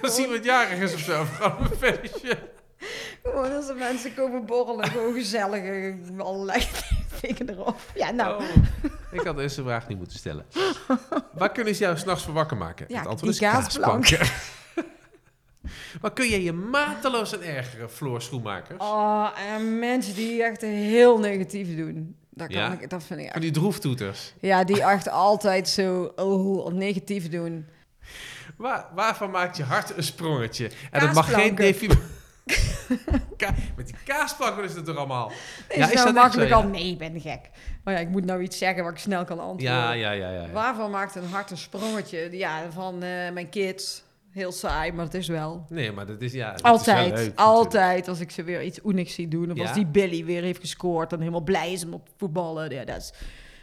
[0.00, 1.24] We het jarig is of zo.
[1.24, 2.38] Gewoon een feestje.
[3.22, 6.66] Gewoon als er mensen komen borrelen, gewoon gezellig, eh, allerlei
[7.20, 7.80] dingen erop.
[7.94, 8.48] Ja, nou, Oh,
[9.10, 10.46] ik had deze vraag niet moeten stellen.
[11.32, 12.86] Waar kunnen ze jou s'nachts voor wakker maken?
[12.88, 14.18] Ja, het antwoord is kaasplanken.
[16.00, 18.78] maar kun je je mateloos en ergeren, Floor Schoenmakers?
[18.78, 22.16] oh, en mensen die echt heel negatief doen.
[22.30, 22.72] Dat, kan Ja?
[22.80, 24.34] ik, dat vind ik echt Van die droeftoeters.
[24.40, 27.66] Ja, die echt altijd zo oh, negatief doen.
[28.56, 30.70] Waar, waarvan maakt je hart een sprongetje?
[30.90, 31.54] En dat mag geen.
[33.36, 35.30] Ka- met die kaasplanken is het er allemaal.
[35.68, 36.62] Is Ja, is nou dat makkelijk zo, ja?
[36.62, 36.68] al?
[36.70, 37.50] Nee, ik ben gek.
[37.84, 39.70] Maar ja, ik moet nou iets zeggen waar ik snel kan antwoorden.
[39.70, 40.42] Ja, ja, ja, ja.
[40.42, 40.50] ja.
[40.50, 42.28] Waarvan maakt een hart een sprongetje?
[42.30, 44.02] Ja, van eh, mijn kids.
[44.32, 45.64] Heel saai, maar het is wel.
[45.68, 46.46] Nee, maar dat is ja.
[46.50, 47.38] dat is wel Altijd, natuurlijk.
[47.38, 49.50] altijd als ik ze weer iets oenigs zie doen.
[49.50, 49.62] Of Ja?
[49.62, 52.70] als die Billy weer heeft gescoord en helemaal blij is om op voetballen.
[52.70, 53.12] Ja, dat is,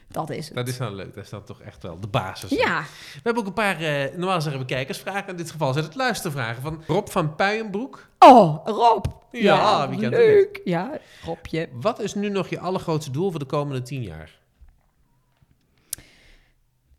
[0.08, 0.56] dat is het.
[0.56, 1.14] Dat is dan leuk.
[1.16, 2.50] Dat is dan toch echt wel de basis.
[2.50, 2.56] hè?
[2.56, 2.82] Ja,
[3.14, 5.28] We hebben ook een paar, eh, normaal zeggen we kijkersvragen.
[5.30, 8.08] In dit geval zijn het luistervragen van Rob van Puijenbroek.
[8.20, 9.06] oh, Rob.
[9.32, 10.62] Ja, wie het leuk.
[10.64, 11.70] Ja, Robje.
[11.74, 14.38] Wat is nu nog je allergrootste doel voor de komende tien jaar?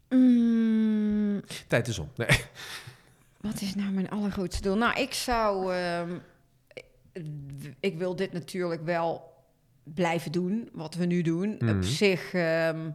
[0.08, 2.10] Mm, Tijd is om.
[2.16, 2.28] Nee.
[3.40, 4.76] Wat is nou mijn allergrootste doel?
[4.76, 5.74] Nou, ik zou.
[5.74, 6.10] ehm,
[7.80, 9.32] ik wil dit natuurlijk wel
[9.84, 11.56] blijven doen, wat we nu doen.
[11.58, 11.76] Mhm.
[11.76, 12.90] Op zich ehm,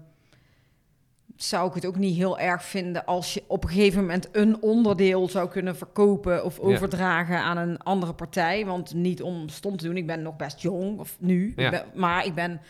[1.35, 4.61] zou ik het ook niet heel erg vinden als je op een gegeven moment een
[4.61, 6.63] onderdeel zou kunnen verkopen of Ja.
[6.63, 8.65] overdragen aan een andere partij.
[8.65, 11.53] Want niet om stom te doen, ik ben nog best jong, of nu.
[11.55, 11.85] Ja.
[11.95, 12.61] Maar ik ben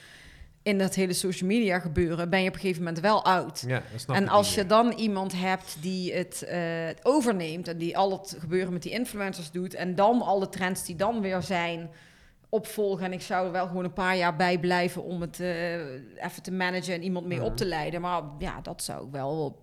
[0.66, 3.64] in dat hele social media gebeuren, ben je op een gegeven moment wel oud.
[3.68, 6.60] Ja, En als je dan iemand hebt die het eh,
[7.04, 10.96] overneemt en die al het gebeuren met die influencers doet en dan alle trends die
[10.96, 11.90] dan weer zijn
[12.50, 13.06] opvolgen.
[13.06, 15.74] En ik zou er wel gewoon een paar jaar bij blijven om het eh,
[16.26, 17.48] even te managen en iemand mee Mhm.
[17.48, 18.02] op te leiden.
[18.02, 19.60] Maar ja, dat zou ik wel,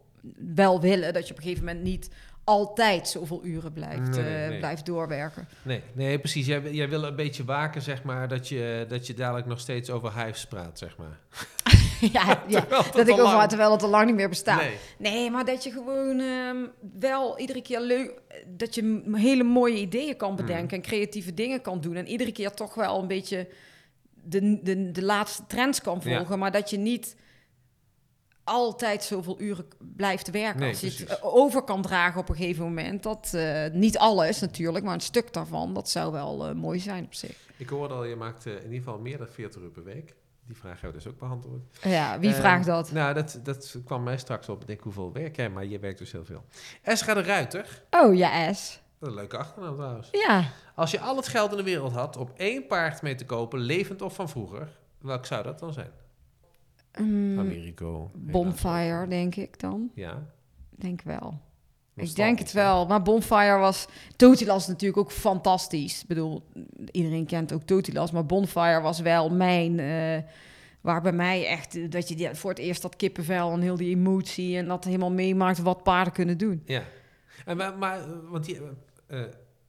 [0.54, 2.08] wel willen, dat je op een gegeven moment niet
[2.44, 4.58] altijd zoveel uren blijft, Nee, eh, nee.
[4.58, 5.48] blijft doorwerken.
[5.62, 6.46] Nee, nee, precies.
[6.46, 9.90] Jij, jij wil een beetje waken, zeg maar, dat je, dat je dadelijk nog steeds
[9.90, 11.18] over hives praat, zeg maar.
[12.12, 12.42] ja,
[12.92, 14.60] dat ik over, terwijl het al lang niet meer bestaat.
[14.60, 14.76] Nee.
[14.98, 16.56] Nee, maar dat je gewoon ehm,
[16.98, 18.20] wel iedere keer leuk...
[18.46, 21.96] Dat je hele mooie ideeën kan bedenken en creatieve dingen kan doen.
[21.96, 23.48] En iedere keer toch wel een beetje
[24.24, 26.16] de, de, de laatste trends kan Ja.
[26.16, 26.38] volgen.
[26.38, 27.16] Maar dat je niet
[28.44, 30.60] altijd zoveel uren blijft werken.
[30.60, 31.18] Nee, Als je het precies.
[31.18, 33.02] eh, over kan dragen op een gegeven moment.
[33.02, 35.74] Dat, eh, niet alles natuurlijk, maar een stuk daarvan.
[35.74, 37.36] Dat zou wel eh, mooi zijn op zich.
[37.56, 40.14] Ik hoorde al, je maakt in ieder geval meer dan 40 uur per week.
[40.46, 41.60] Die vraag hebben we dus ook beantwoord.
[41.82, 42.92] Ja, wie vraagt dat?
[42.92, 44.60] Nou, dat, dat kwam mij straks op.
[44.60, 45.50] Ik denk, hoeveel werk jij?
[45.50, 46.44] Maar je werkt dus heel veel.
[46.82, 47.82] Esra de Ruiter.
[47.90, 48.80] Oh, ja, S.
[48.98, 50.08] Dat is een leuke achternaam trouwens.
[50.12, 50.44] Ja.
[50.74, 53.58] Als je al het geld in de wereld had om één paard mee te kopen,
[53.58, 54.68] levend of van vroeger,
[54.98, 55.90] welk zou dat dan zijn?
[57.00, 58.10] Mm, Americo.
[58.14, 59.90] bonfire, denk ik dan.
[59.94, 60.26] Ja.
[60.70, 61.40] Denk wel.
[61.94, 62.86] Ik denk het wel.
[62.86, 63.86] Maar Bonfire was...
[64.16, 66.02] Totilas natuurlijk ook fantastisch.
[66.02, 66.42] Ik bedoel,
[66.90, 68.10] iedereen kent ook Totilas.
[68.10, 69.78] Maar Bonfire was wel mijn...
[69.80, 70.30] eh,
[70.80, 71.74] waar bij mij echt...
[71.76, 74.56] eh, Dat je die, voor het eerst dat kippenvel en heel die emotie...
[74.56, 76.62] en dat helemaal meemaakt wat paarden kunnen doen.
[76.64, 76.82] Ja.
[77.44, 78.58] En, maar, maar, eh, want die,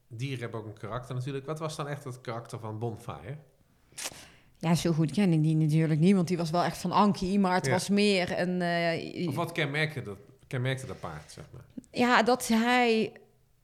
[0.08, 1.46] dieren hebben ook een karakter natuurlijk.
[1.46, 3.38] Wat was dan echt het karakter van Bonfire?
[4.64, 6.16] Ja, zo goed ken ik die natuurlijk niet.
[6.16, 7.40] Want die was wel echt van Ankie.
[7.40, 7.72] Maar het Ja.
[7.72, 8.62] was meer een...
[8.62, 11.62] eh, Of wat kenmerkte dat, kenmerkte dat paard, zeg maar?
[11.92, 13.12] Ja, dat hij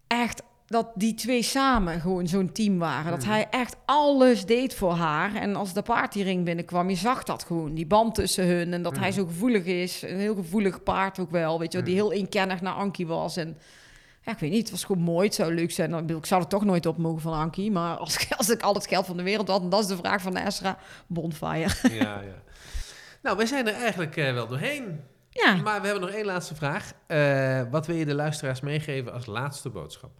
[0.08, 3.12] echt dat die twee samen gewoon zo'n team waren.
[3.12, 3.30] Dat Mhm.
[3.30, 5.36] hij echt alles deed voor haar.
[5.36, 7.74] En als de paard die ring binnenkwam, je zag dat gewoon.
[7.74, 8.74] Die band tussen hun.
[8.74, 9.18] En dat hij Mhm.
[9.18, 10.02] zo gevoelig is.
[10.02, 11.60] Een heel gevoelig paard ook wel.
[11.60, 12.04] Weet je, wel, die Mhm.
[12.06, 13.38] heel inkennig naar Ankie was.
[13.38, 13.58] En
[14.30, 15.26] ja, ik weet niet, het was gewoon mooi.
[15.26, 15.94] Het zou leuk zijn.
[15.94, 17.72] Ik, bedoel, ik zou er toch nooit op mogen van Ankie.
[17.72, 19.88] Maar als, ik- als ik al het geld van de wereld had, en dat is
[19.88, 20.78] de vraag van Esra,
[21.08, 21.70] Bonfire.
[21.92, 22.42] ja, ja.
[23.22, 25.02] Nou, we zijn er eigenlijk eh, wel doorheen.
[25.30, 26.92] Ja, Maar we hebben nog één laatste vraag.
[27.08, 30.12] Eh, wat wil je de luisteraars meegeven als laatste boodschap?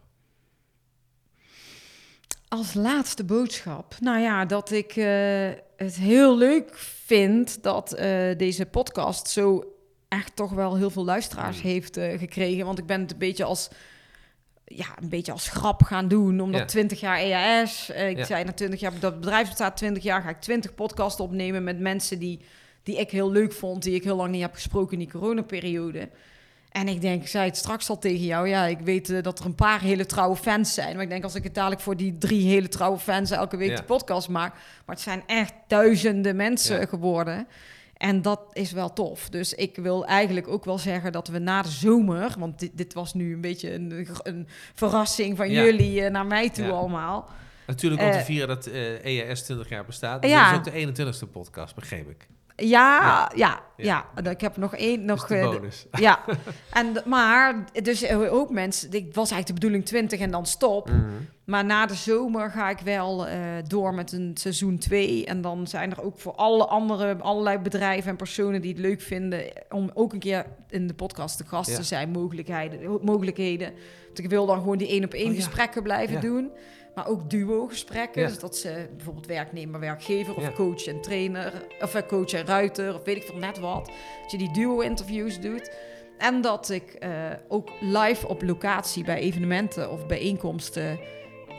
[2.48, 3.94] Als laatste boodschap.
[4.00, 7.88] Nou ja, dat ik eh, het heel leuk vind dat
[8.36, 9.64] deze podcast zo
[10.08, 11.68] echt toch wel heel veel luisteraars Mm.
[11.68, 12.64] heeft gekregen.
[12.66, 13.68] Want ik ben het een beetje als
[14.76, 16.40] ja, een beetje als grap gaan doen.
[16.40, 16.66] Omdat Ja.
[16.66, 17.90] 20 jaar EAS.
[17.90, 18.24] eh, ik Ja.
[18.24, 21.78] zei na 20 jaar, dat bedrijf bestaat 20 jaar, ga ik 20 podcasts opnemen met
[21.80, 22.40] mensen die,
[22.82, 26.08] die ik heel leuk vond, die ik heel lang niet heb gesproken in die coronaperiode.
[26.70, 29.38] En ik denk, ik zei het straks al tegen jou, ja, ik weet eh, dat
[29.38, 30.94] er een paar hele trouwe fans zijn.
[30.94, 33.70] Maar ik denk als ik het dadelijk voor die drie hele trouwe fans elke week
[33.70, 33.76] Ja.
[33.76, 34.52] de podcast maak.
[34.84, 37.46] Maar het zijn echt duizenden mensen geworden.
[38.00, 39.28] En dat is wel tof.
[39.28, 42.94] Dus ik wil eigenlijk ook wel zeggen dat we na de zomer, want dit, dit
[42.94, 45.62] was nu een beetje een, een verrassing van Ja.
[45.62, 46.70] jullie eh, naar mij toe Ja.
[46.70, 47.28] allemaal.
[47.66, 50.22] Natuurlijk om te Eh, vieren dat eh EAS 20 jaar bestaat.
[50.22, 50.52] Dus Ja.
[50.52, 52.26] Dat is ook de 21ste podcast, begreep ik.
[52.68, 54.04] Ja, ja, Ja.
[54.22, 54.30] ja.
[54.30, 55.26] Ik heb nog één, nog.
[55.26, 55.86] Dus de eh, bonus.
[55.92, 56.20] ja,
[56.72, 60.88] en, maar dus eh, ook mensen, dit was eigenlijk de bedoeling 20 en dan stop.
[60.88, 60.98] Mhm.
[61.44, 65.24] Maar na de zomer ga ik wel eh, door met een seizoen 2.
[65.26, 69.00] En dan zijn er ook voor alle andere, allerlei bedrijven en personen die het leuk
[69.00, 69.44] vinden...
[69.70, 71.76] om ook een keer in de podcast te gast Ja.
[71.76, 72.98] te zijn, mogelijkheden.
[73.02, 73.72] mogelijkheden.
[74.06, 75.42] Want ik wil dan gewoon die één op één Oh, ja.
[75.42, 76.50] gesprekken blijven doen.
[77.00, 78.22] Maar ook duo-gesprekken.
[78.22, 78.28] Ja.
[78.28, 80.52] Dus dat ze bijvoorbeeld werknemer, werkgever of Ja.
[80.52, 81.52] coach en trainer...
[81.80, 83.90] of eh, coach en ruiter of weet ik veel net wat.
[84.22, 85.70] Dat je die duo-interviews doet...
[86.18, 87.10] En dat ik eh,
[87.48, 90.98] ook live op locatie bij evenementen of bijeenkomsten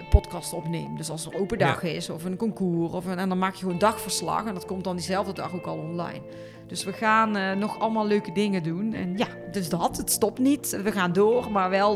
[0.10, 0.98] podcast opneem.
[0.98, 3.60] Dus als er open dag is of een concours of een, en dan maak je
[3.64, 6.22] gewoon dagverslag en dat komt dan diezelfde dag ook al online.
[6.68, 8.94] Dus we gaan eh, nog allemaal leuke dingen doen.
[8.94, 9.98] En ja, dus dat.
[9.98, 10.82] Het stopt niet.
[10.84, 11.96] We gaan door, maar wel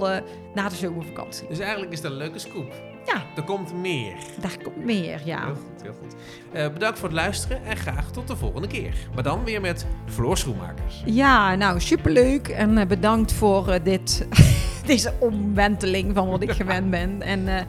[0.54, 1.48] na de zomervakantie.
[1.48, 2.95] Dus eigenlijk is dat een leuke scoop.
[3.06, 4.14] Ja, Er komt meer.
[4.40, 5.46] daar komt meer, ja.
[5.46, 6.16] Heel goed, heel goed.
[6.52, 8.96] Eh, bedankt voor het luisteren en graag tot de volgende keer.
[9.14, 11.02] Maar dan weer met Floor Schoenmakers.
[11.06, 12.48] Ja, nou, superleuk.
[12.48, 14.28] En eh, bedankt voor eh, dit,
[14.86, 17.22] deze omwenteling van wat ik gewend ben.
[17.22, 17.62] En eh,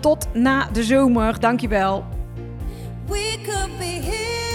[0.00, 1.40] tot na de zomer.
[1.40, 2.04] Dankjewel.
[3.06, 4.45] We could be heroes.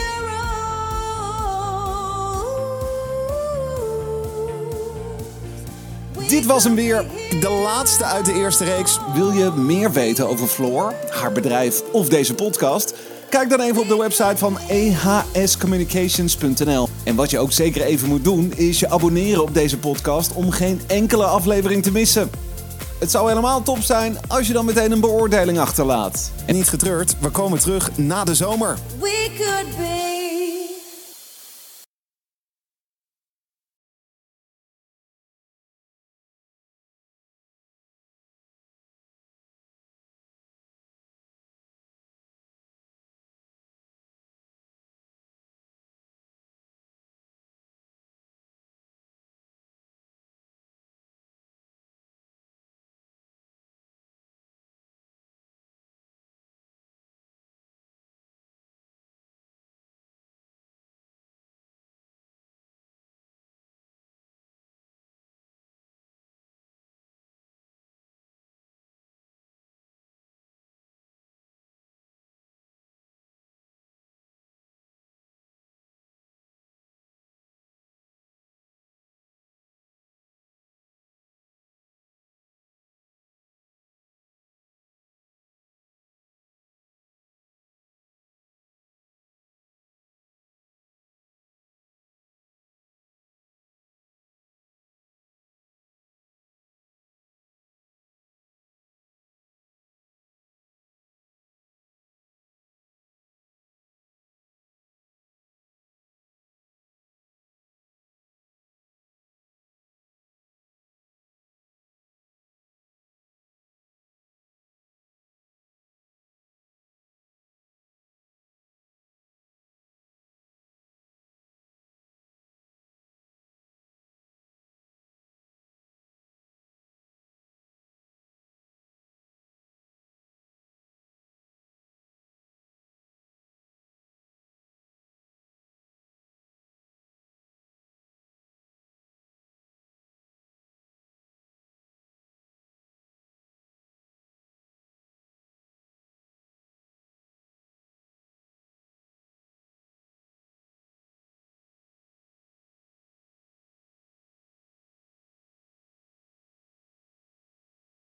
[6.28, 7.06] Dit was hem weer,
[7.40, 9.00] de laatste uit de eerste reeks.
[9.14, 12.94] Wil je meer weten over Floor, haar bedrijf of deze podcast?
[13.30, 14.58] Kijk dan even op de website van
[15.34, 16.90] ehscommunications.nl.
[17.04, 20.52] En wat je ook zeker even moet doen, is je abonneren op deze podcast om
[20.52, 22.30] geen enkele aflevering te missen.
[23.00, 26.32] Het zou helemaal top zijn als je dan meteen een beoordeling achterlaat.
[26.46, 28.78] En niet getreurd, we komen terug na de zomer.
[29.00, 30.21] We could